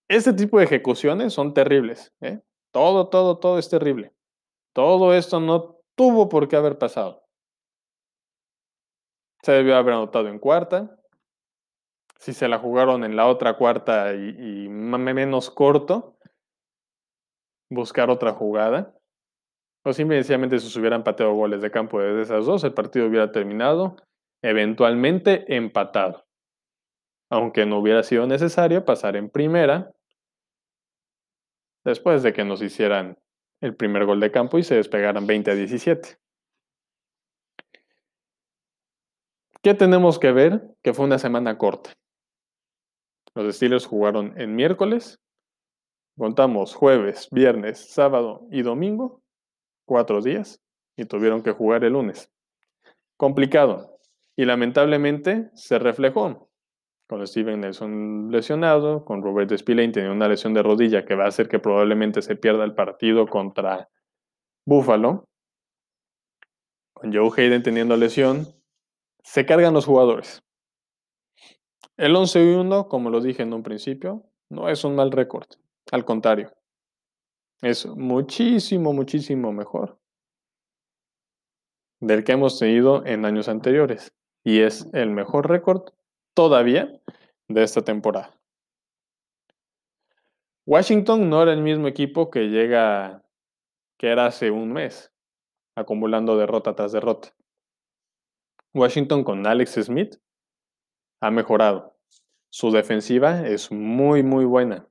Este 0.10 0.34
tipo 0.34 0.58
de 0.58 0.66
ejecuciones 0.66 1.34
son 1.34 1.54
terribles. 1.54 2.14
¿eh? 2.22 2.42
Todo, 2.72 3.10
todo, 3.10 3.40
todo 3.40 3.60
es 3.60 3.70
terrible. 3.70 4.14
Todo 4.74 5.14
esto 5.14 5.40
no 5.40 5.78
tuvo 5.96 6.30
por 6.30 6.48
qué 6.48 6.56
haber 6.56 6.78
pasado. 6.78 7.24
Se 9.44 9.52
debió 9.52 9.76
haber 9.76 9.96
anotado 9.96 10.28
en 10.28 10.40
cuarta. 10.40 10.98
Si 12.20 12.34
se 12.34 12.48
la 12.48 12.60
jugaron 12.60 13.04
en 13.04 13.16
la 13.16 13.28
otra 13.28 13.58
cuarta 13.58 14.14
y, 14.14 14.68
menos 14.70 15.52
corto, 15.52 16.18
buscar 17.70 18.10
otra 18.10 18.34
jugada. 18.34 18.94
O 19.84 19.94
simplemente 19.94 20.60
si 20.60 20.70
se 20.70 20.80
hubieran 20.80 21.04
pateado 21.04 21.34
goles 21.34 21.62
de 21.62 21.72
campo 21.72 22.00
desde 22.00 22.22
esas 22.22 22.46
dos, 22.46 22.64
el 22.64 22.74
partido 22.74 23.08
hubiera 23.08 23.32
terminado 23.32 23.98
eventualmente 24.42 25.56
empatado. 25.56 26.26
Aunque 27.30 27.66
no 27.66 27.80
hubiera 27.80 28.04
sido 28.04 28.26
necesario 28.26 28.86
pasar 28.86 29.16
en 29.16 29.30
primera 29.30 29.94
después 31.88 32.22
de 32.22 32.34
que 32.34 32.44
nos 32.44 32.62
hicieran 32.62 33.18
el 33.62 33.74
primer 33.74 34.06
gol 34.06 34.20
de 34.20 34.30
campo 34.30 34.58
y 34.58 34.64
se 34.64 34.76
despegaran 34.76 35.26
20 35.26 35.52
a 35.52 35.56
17. 35.56 36.20
¿Qué 39.62 39.74
tenemos 39.74 40.20
que 40.20 40.34
ver? 40.34 40.62
Que 40.84 40.94
fue 40.94 41.06
una 41.06 41.18
semana 41.18 41.58
corta. 41.58 41.94
Los 43.34 43.56
Steelers 43.56 43.86
jugaron 43.86 44.34
en 44.40 44.54
miércoles, 44.54 45.22
contamos 46.18 46.76
jueves, 46.76 47.30
viernes, 47.32 47.94
sábado 47.94 48.46
y 48.52 48.64
domingo, 48.64 49.22
cuatro 49.86 50.22
días, 50.22 50.62
y 50.98 51.06
tuvieron 51.06 51.42
que 51.42 51.54
jugar 51.54 51.86
el 51.86 51.94
lunes. 51.94 52.30
Complicado. 53.16 53.98
Y 54.36 54.44
lamentablemente 54.44 55.50
se 55.54 55.80
reflejó 55.80 56.47
con 57.08 57.26
Steven 57.26 57.62
Nelson 57.62 58.30
lesionado, 58.32 59.06
con 59.06 59.24
Robert 59.24 59.56
Spillane 59.58 59.94
tiene 59.94 60.12
una 60.12 60.28
lesión 60.28 60.54
de 60.54 60.62
rodilla 60.62 61.06
que 61.06 61.16
va 61.16 61.24
a 61.24 61.30
hacer 61.30 61.48
que 61.48 61.60
probablemente 61.60 62.22
se 62.22 62.36
pierda 62.36 62.66
el 62.66 62.76
partido 62.76 63.28
contra 63.28 63.90
Buffalo, 64.66 65.30
con 66.94 67.14
Joe 67.14 67.32
Hayden 67.36 67.64
teniendo 67.64 67.96
lesión, 67.96 68.46
se 69.24 69.46
cargan 69.46 69.74
los 69.74 69.86
jugadores. 69.86 70.44
El 71.96 72.14
11-1, 72.16 72.88
como 72.88 73.10
lo 73.10 73.22
dije 73.22 73.44
en 73.44 73.54
un 73.54 73.64
principio, 73.64 74.24
no 74.50 74.68
es 74.70 74.84
un 74.84 74.96
mal 74.96 75.12
récord, 75.12 75.48
al 75.92 76.04
contrario, 76.04 76.52
es 77.62 77.86
muchísimo, 77.86 78.94
muchísimo 78.94 79.52
mejor 79.52 79.98
del 82.00 82.24
que 82.24 82.34
hemos 82.34 82.60
tenido 82.60 83.06
en 83.06 83.26
años 83.26 83.48
anteriores 83.48 84.14
y 84.44 84.60
es 84.60 84.88
el 84.94 85.10
mejor 85.10 85.50
récord 85.50 85.90
todavía 86.38 87.02
de 87.48 87.64
esta 87.64 87.82
temporada. 87.82 88.32
Washington 90.68 91.32
no 91.32 91.42
era 91.42 91.52
el 91.52 91.64
mismo 91.64 91.88
equipo 91.88 92.30
que 92.30 92.50
llega, 92.50 93.24
que 93.98 94.10
era 94.10 94.28
hace 94.28 94.52
un 94.52 94.72
mes, 94.72 95.12
acumulando 95.76 96.38
derrota 96.38 96.76
tras 96.76 96.92
derrota. 96.92 97.34
Washington 98.72 99.24
con 99.24 99.48
Alex 99.48 99.84
Smith 99.86 100.18
ha 101.22 101.32
mejorado. 101.32 101.98
Su 102.50 102.70
defensiva 102.70 103.48
es 103.48 103.72
muy, 103.72 104.22
muy 104.22 104.46
buena. 104.46 104.88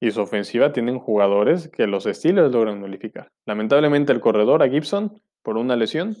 Y 0.00 0.10
su 0.10 0.20
ofensiva 0.20 0.72
tienen 0.72 0.98
jugadores 0.98 1.68
que 1.68 1.86
los 1.86 2.04
Steelers 2.04 2.50
logran 2.50 2.80
nulificar. 2.80 3.30
Lamentablemente 3.46 4.12
el 4.12 4.20
corredor 4.20 4.64
a 4.64 4.68
Gibson 4.68 5.22
por 5.42 5.56
una 5.58 5.76
lesión, 5.76 6.16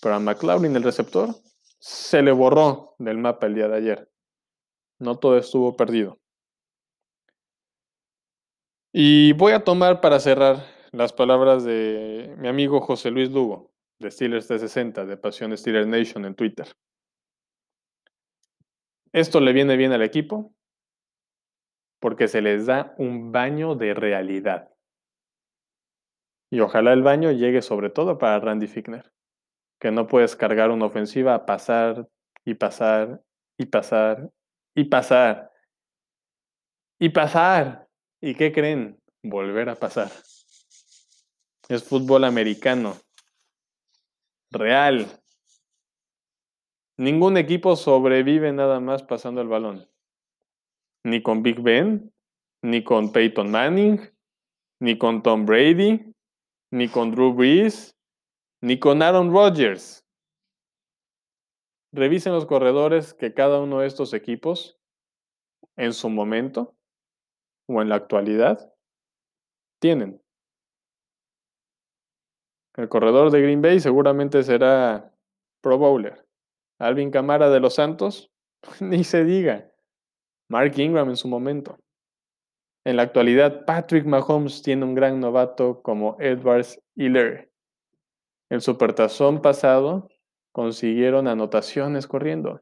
pero 0.00 0.14
a 0.14 0.20
McLaurin 0.20 0.74
el 0.74 0.82
receptor 0.82 1.34
se 1.78 2.22
le 2.22 2.32
borró 2.32 2.94
del 2.98 3.18
mapa 3.18 3.46
el 3.46 3.54
día 3.54 3.68
de 3.68 3.76
ayer. 3.76 4.10
No 4.98 5.18
todo 5.18 5.36
estuvo 5.36 5.76
perdido. 5.76 6.18
Y 8.92 9.32
voy 9.34 9.52
a 9.52 9.62
tomar 9.62 10.00
para 10.00 10.20
cerrar 10.20 10.64
las 10.92 11.12
palabras 11.12 11.64
de 11.64 12.34
mi 12.38 12.48
amigo 12.48 12.80
José 12.80 13.10
Luis 13.10 13.30
Lugo, 13.30 13.72
de 13.98 14.10
Steelers 14.10 14.46
360, 14.46 15.04
de 15.04 15.16
Pasión 15.16 15.56
Steelers 15.56 15.86
Nation 15.86 16.24
en 16.24 16.34
Twitter. 16.34 16.66
Esto 19.12 19.40
le 19.40 19.52
viene 19.52 19.76
bien 19.76 19.92
al 19.92 20.02
equipo 20.02 20.54
porque 22.00 22.28
se 22.28 22.40
les 22.40 22.66
da 22.66 22.94
un 22.98 23.32
baño 23.32 23.74
de 23.74 23.94
realidad. 23.94 24.70
Y 26.50 26.60
ojalá 26.60 26.92
el 26.92 27.02
baño 27.02 27.32
llegue 27.32 27.60
sobre 27.62 27.90
todo 27.90 28.18
para 28.18 28.38
Randy 28.40 28.66
Fickner 28.66 29.12
que 29.78 29.90
no 29.90 30.06
puedes 30.06 30.36
cargar 30.36 30.70
una 30.70 30.86
ofensiva 30.86 31.34
a 31.34 31.46
pasar 31.46 32.08
y 32.44 32.54
pasar 32.54 33.22
y 33.58 33.66
pasar 33.66 34.30
y 34.74 34.84
pasar 34.84 35.50
y 36.98 37.08
pasar. 37.10 37.88
¿Y 38.20 38.34
qué 38.34 38.52
creen? 38.52 39.00
Volver 39.22 39.68
a 39.68 39.74
pasar. 39.74 40.10
Es 41.68 41.84
fútbol 41.84 42.24
americano. 42.24 42.96
Real. 44.50 45.06
Ningún 46.96 47.36
equipo 47.36 47.76
sobrevive 47.76 48.52
nada 48.52 48.80
más 48.80 49.02
pasando 49.02 49.42
el 49.42 49.48
balón. 49.48 49.86
Ni 51.04 51.22
con 51.22 51.42
Big 51.42 51.60
Ben, 51.60 52.12
ni 52.62 52.82
con 52.82 53.12
Peyton 53.12 53.50
Manning, 53.50 54.00
ni 54.80 54.96
con 54.96 55.22
Tom 55.22 55.44
Brady, 55.44 56.14
ni 56.70 56.88
con 56.88 57.10
Drew 57.10 57.34
Brees, 57.34 57.95
ni 58.62 58.78
con 58.78 59.02
Aaron 59.02 59.32
Rodgers. 59.32 60.04
Revisen 61.92 62.32
los 62.32 62.46
corredores 62.46 63.14
que 63.14 63.32
cada 63.32 63.60
uno 63.60 63.80
de 63.80 63.86
estos 63.86 64.12
equipos, 64.12 64.78
en 65.76 65.92
su 65.92 66.08
momento 66.08 66.74
o 67.68 67.82
en 67.82 67.88
la 67.88 67.96
actualidad, 67.96 68.72
tienen. 69.80 70.20
El 72.76 72.88
corredor 72.88 73.30
de 73.30 73.40
Green 73.40 73.62
Bay 73.62 73.80
seguramente 73.80 74.42
será 74.42 75.14
Pro 75.62 75.78
Bowler. 75.78 76.26
Alvin 76.78 77.10
Camara 77.10 77.48
de 77.48 77.60
los 77.60 77.74
Santos, 77.74 78.30
ni 78.80 79.04
se 79.04 79.24
diga. 79.24 79.70
Mark 80.48 80.78
Ingram 80.78 81.08
en 81.08 81.16
su 81.16 81.28
momento. 81.28 81.78
En 82.84 82.96
la 82.96 83.02
actualidad, 83.02 83.64
Patrick 83.64 84.04
Mahomes 84.04 84.62
tiene 84.62 84.84
un 84.84 84.94
gran 84.94 85.18
novato 85.18 85.82
como 85.82 86.16
Edwards 86.20 86.78
Hiller. 86.94 87.50
El 88.48 88.60
supertazón 88.60 89.42
pasado 89.42 90.08
consiguieron 90.52 91.26
anotaciones 91.26 92.06
corriendo. 92.06 92.60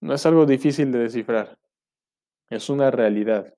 No 0.00 0.14
es 0.14 0.24
algo 0.26 0.46
difícil 0.46 0.92
de 0.92 1.00
descifrar, 1.00 1.58
es 2.48 2.68
una 2.68 2.90
realidad. 2.90 3.54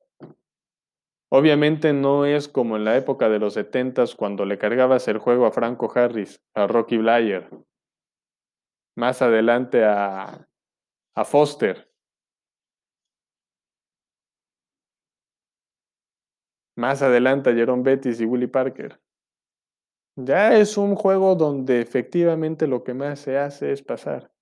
Obviamente 1.29 1.92
no 1.92 2.25
es 2.25 2.49
como 2.49 2.77
en 2.77 2.85
la 2.85 2.97
época 2.97 3.29
de 3.29 3.38
los 3.38 3.55
70 3.55 4.05
cuando 4.16 4.45
le 4.45 4.59
cargabas 4.59 5.09
el 5.09 5.19
juego 5.19 5.45
a 5.45 5.51
Franco 5.51 5.92
Harris, 5.95 6.40
a 6.55 6.66
Rocky 6.66 6.97
Blyer, 6.97 7.51
más 8.97 9.21
adelante 9.23 9.85
a, 9.85 10.49
a 11.14 11.25
Foster, 11.25 11.90
más 16.77 17.03
adelante 17.03 17.51
a 17.51 17.55
Jerome 17.55 17.83
Bettis 17.83 18.21
y 18.21 18.25
Willie 18.25 18.49
Parker. 18.49 19.01
Ya 20.18 20.57
es 20.57 20.79
un 20.79 20.94
juego 20.94 21.35
donde 21.35 21.83
efectivamente 21.83 22.66
lo 22.66 22.83
que 22.85 22.94
más 22.94 23.20
se 23.20 23.37
hace 23.37 23.72
es 23.72 23.83
pasar. 23.83 24.33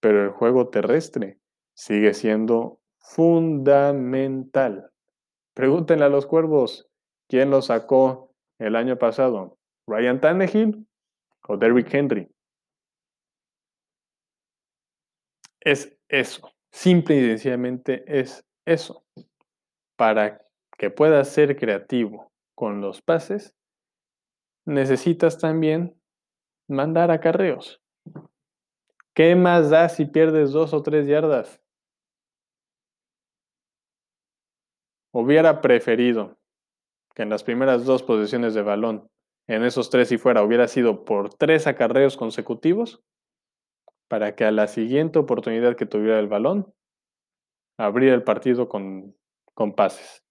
Pero 0.00 0.22
el 0.22 0.30
juego 0.30 0.68
terrestre 0.68 1.40
sigue 1.74 2.14
siendo 2.14 2.80
fundamental. 2.98 4.92
Pregúntenle 5.54 6.04
a 6.04 6.08
los 6.08 6.26
cuervos 6.26 6.88
quién 7.28 7.50
lo 7.50 7.60
sacó 7.60 8.32
el 8.60 8.76
año 8.76 8.96
pasado, 8.96 9.58
Ryan 9.88 10.20
Tannehill 10.20 10.86
o 11.48 11.56
Derrick 11.56 11.92
Henry. 11.92 12.30
Es 15.60 15.98
eso, 16.08 16.52
simple 16.70 17.16
y 17.16 17.26
sencillamente 17.30 18.04
es 18.06 18.44
eso. 18.64 19.04
Para 19.96 20.40
que 20.78 20.90
puedas 20.90 21.28
ser 21.28 21.56
creativo 21.56 22.30
con 22.54 22.80
los 22.80 23.02
pases, 23.02 23.57
necesitas 24.68 25.38
también 25.38 25.98
mandar 26.68 27.10
acarreos. 27.10 27.82
¿Qué 29.14 29.34
más 29.34 29.70
da 29.70 29.88
si 29.88 30.04
pierdes 30.04 30.52
dos 30.52 30.74
o 30.74 30.82
tres 30.82 31.06
yardas? 31.06 31.60
Hubiera 35.10 35.62
preferido 35.62 36.36
que 37.14 37.22
en 37.22 37.30
las 37.30 37.42
primeras 37.42 37.86
dos 37.86 38.02
posiciones 38.02 38.52
de 38.52 38.62
balón, 38.62 39.10
en 39.46 39.64
esos 39.64 39.88
tres 39.88 40.12
y 40.12 40.18
fuera, 40.18 40.42
hubiera 40.42 40.68
sido 40.68 41.04
por 41.06 41.32
tres 41.32 41.66
acarreos 41.66 42.18
consecutivos, 42.18 43.02
para 44.06 44.36
que 44.36 44.44
a 44.44 44.50
la 44.50 44.66
siguiente 44.66 45.18
oportunidad 45.18 45.76
que 45.76 45.86
tuviera 45.86 46.18
el 46.18 46.28
balón, 46.28 46.72
abrir 47.78 48.12
el 48.12 48.22
partido 48.22 48.68
con, 48.68 49.16
con 49.54 49.74
pases. 49.74 50.22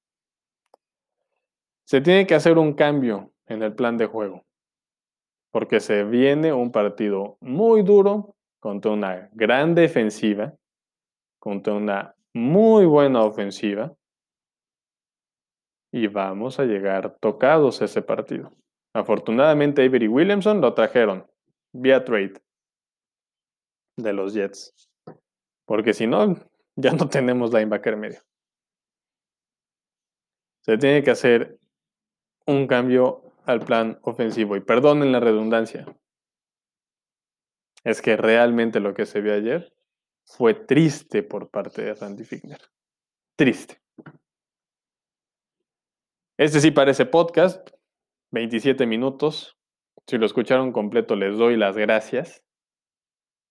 Se 1.85 2.01
tiene 2.01 2.27
que 2.27 2.35
hacer 2.35 2.59
un 2.59 2.73
cambio 2.73 3.33
en 3.47 3.63
el 3.63 3.73
plan 3.73 3.97
de 3.97 4.05
juego, 4.05 4.45
porque 5.51 5.79
se 5.79 6.03
viene 6.03 6.53
un 6.53 6.71
partido 6.71 7.37
muy 7.39 7.81
duro 7.81 8.35
contra 8.59 8.91
una 8.91 9.29
gran 9.33 9.75
defensiva, 9.75 10.53
contra 11.39 11.73
una 11.73 12.15
muy 12.33 12.85
buena 12.85 13.23
ofensiva, 13.23 13.95
y 15.91 16.07
vamos 16.07 16.59
a 16.59 16.65
llegar 16.65 17.17
tocados 17.19 17.81
ese 17.81 18.01
partido. 18.01 18.51
Afortunadamente, 18.93 19.85
Avery 19.85 20.07
Williamson 20.07 20.59
lo 20.59 20.73
trajeron 20.73 21.25
vía 21.73 22.03
trade 22.03 22.33
de 23.97 24.13
los 24.13 24.33
Jets, 24.33 24.89
porque 25.65 25.93
si 25.93 26.05
no, 26.05 26.35
ya 26.75 26.91
no 26.91 27.07
tenemos 27.07 27.53
linebacker 27.53 27.95
medio. 27.95 28.21
Se 30.63 30.77
tiene 30.77 31.01
que 31.01 31.11
hacer 31.11 31.57
un 32.45 32.67
cambio 32.67 33.26
al 33.47 33.61
plan 33.61 33.97
ofensivo. 34.03 34.55
Y 34.55 34.61
perdonen 34.61 35.11
la 35.11 35.19
redundancia. 35.19 35.85
Es 37.83 38.01
que 38.01 38.17
realmente 38.17 38.79
lo 38.79 38.93
que 38.93 39.05
se 39.05 39.21
vio 39.21 39.33
ayer 39.33 39.73
fue 40.25 40.53
triste 40.53 41.23
por 41.23 41.49
parte 41.49 41.81
de 41.81 41.95
Randy 41.95 42.25
Figner. 42.25 42.59
Triste. 43.37 43.81
Este 46.37 46.59
sí 46.59 46.71
parece 46.71 47.05
podcast, 47.05 47.69
27 48.31 48.85
minutos. 48.85 49.57
Si 50.05 50.17
lo 50.17 50.25
escucharon 50.25 50.73
completo, 50.73 51.15
les 51.15 51.37
doy 51.37 51.55
las 51.55 51.77
gracias. 51.77 52.43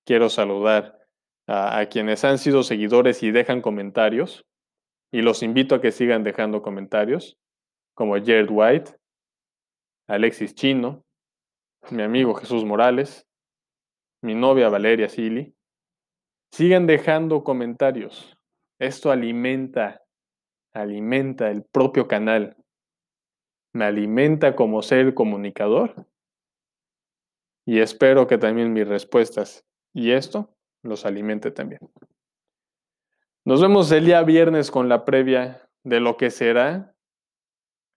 Quiero 0.05 0.29
saludar 0.29 1.01
a, 1.47 1.79
a, 1.79 1.87
quienes 1.87 2.25
han 2.25 2.39
sido 2.39 2.63
seguidores 2.63 3.23
y 3.23 3.31
dejan 3.31 3.63
comentarios. 3.63 4.45
Y 5.11 5.23
los 5.23 5.43
invito 5.43 5.75
a 5.75 5.81
que 5.81 5.91
sigan 5.91 6.23
dejando 6.23 6.61
comentarios, 6.61 7.39
como 7.95 8.15
Jared 8.17 8.51
White, 8.51 8.96
Alexis 10.09 10.55
Chino, 10.55 11.05
mi 11.91 12.03
amigo 12.03 12.35
Jesús 12.35 12.65
Morales, 12.65 13.27
mi 14.23 14.35
novia 14.35 14.69
Valeria 14.69 15.09
Sili. 15.09 15.55
Sigan 16.53 16.87
dejando 16.87 17.43
comentarios. 17.43 18.39
Esto 18.79 19.11
alimenta, 19.11 20.05
alimenta 20.73 21.51
el 21.51 21.65
propio 21.65 22.07
canal. 22.07 22.57
Me 23.73 23.85
alimenta 23.85 24.55
como 24.55 24.81
ser 24.83 25.13
comunicador. 25.15 26.07
Y 27.67 27.81
espero 27.81 28.27
que 28.27 28.39
también 28.39 28.73
mis 28.73 28.87
respuestas 28.87 29.67
y 29.93 30.13
esto 30.13 30.57
los 30.83 31.05
alimente 31.05 31.51
también. 31.51 31.81
Nos 33.45 33.61
vemos 33.61 33.91
el 33.91 34.07
día 34.07 34.23
viernes 34.23 34.71
con 34.71 34.89
la 34.89 35.05
previa 35.05 35.69
de 35.85 36.01
lo 36.01 36.17
que 36.17 36.31
será 36.31 36.95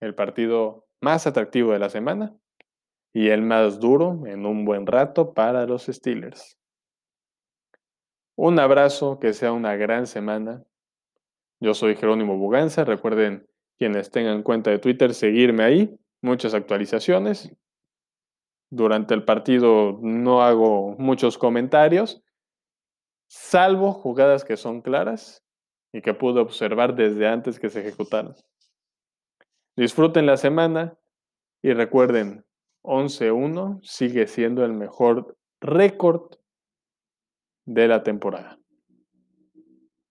el 0.02 0.16
partido 0.16 0.89
más 1.02 1.28
atractivo 1.28 1.74
de 1.74 1.80
la 1.80 1.90
semana 1.90 2.36
y 3.14 3.30
el 3.30 3.42
más 3.42 3.80
duro 3.80 4.26
en 4.26 4.46
un 4.46 4.66
buen 4.66 4.86
rato 4.86 5.34
para 5.34 5.66
los 5.66 5.86
Steelers. 5.86 6.58
Un 8.36 8.60
abrazo, 8.60 9.20
que 9.20 9.34
sea 9.34 9.52
una 9.52 9.76
gran 9.76 10.08
semana. 10.08 10.64
Yo 11.60 11.74
soy 11.74 11.96
Jerónimo 11.96 12.38
Buganza. 12.38 12.86
Recuerden, 12.86 13.46
quienes 13.78 14.12
tengan 14.12 14.44
cuenta 14.44 14.72
de 14.72 14.80
Twitter, 14.80 15.14
seguirme 15.14 15.64
ahí. 15.64 16.00
Muchas 16.22 16.54
actualizaciones. 16.54 17.52
Durante 18.70 19.14
el 19.14 19.26
partido 19.26 19.98
no 20.02 20.44
hago 20.44 20.96
muchos 21.00 21.38
comentarios, 21.38 22.24
salvo 23.28 23.94
jugadas 23.94 24.46
que 24.46 24.58
son 24.58 24.82
claras 24.82 25.44
y 25.92 26.02
que 26.02 26.14
pude 26.14 26.40
observar 26.40 26.96
desde 26.96 27.28
antes 27.28 27.60
que 27.60 27.70
se 27.70 27.80
ejecutaran. 27.82 28.36
Disfruten 29.80 30.26
la 30.26 30.36
semana 30.36 30.98
y 31.64 31.72
recuerden, 31.72 32.46
11-1 32.84 33.80
sigue 33.82 34.28
siendo 34.28 34.66
el 34.66 34.74
mejor 34.74 35.38
récord 35.62 36.36
de 37.66 37.88
la 37.88 38.04
temporada. 38.04 38.59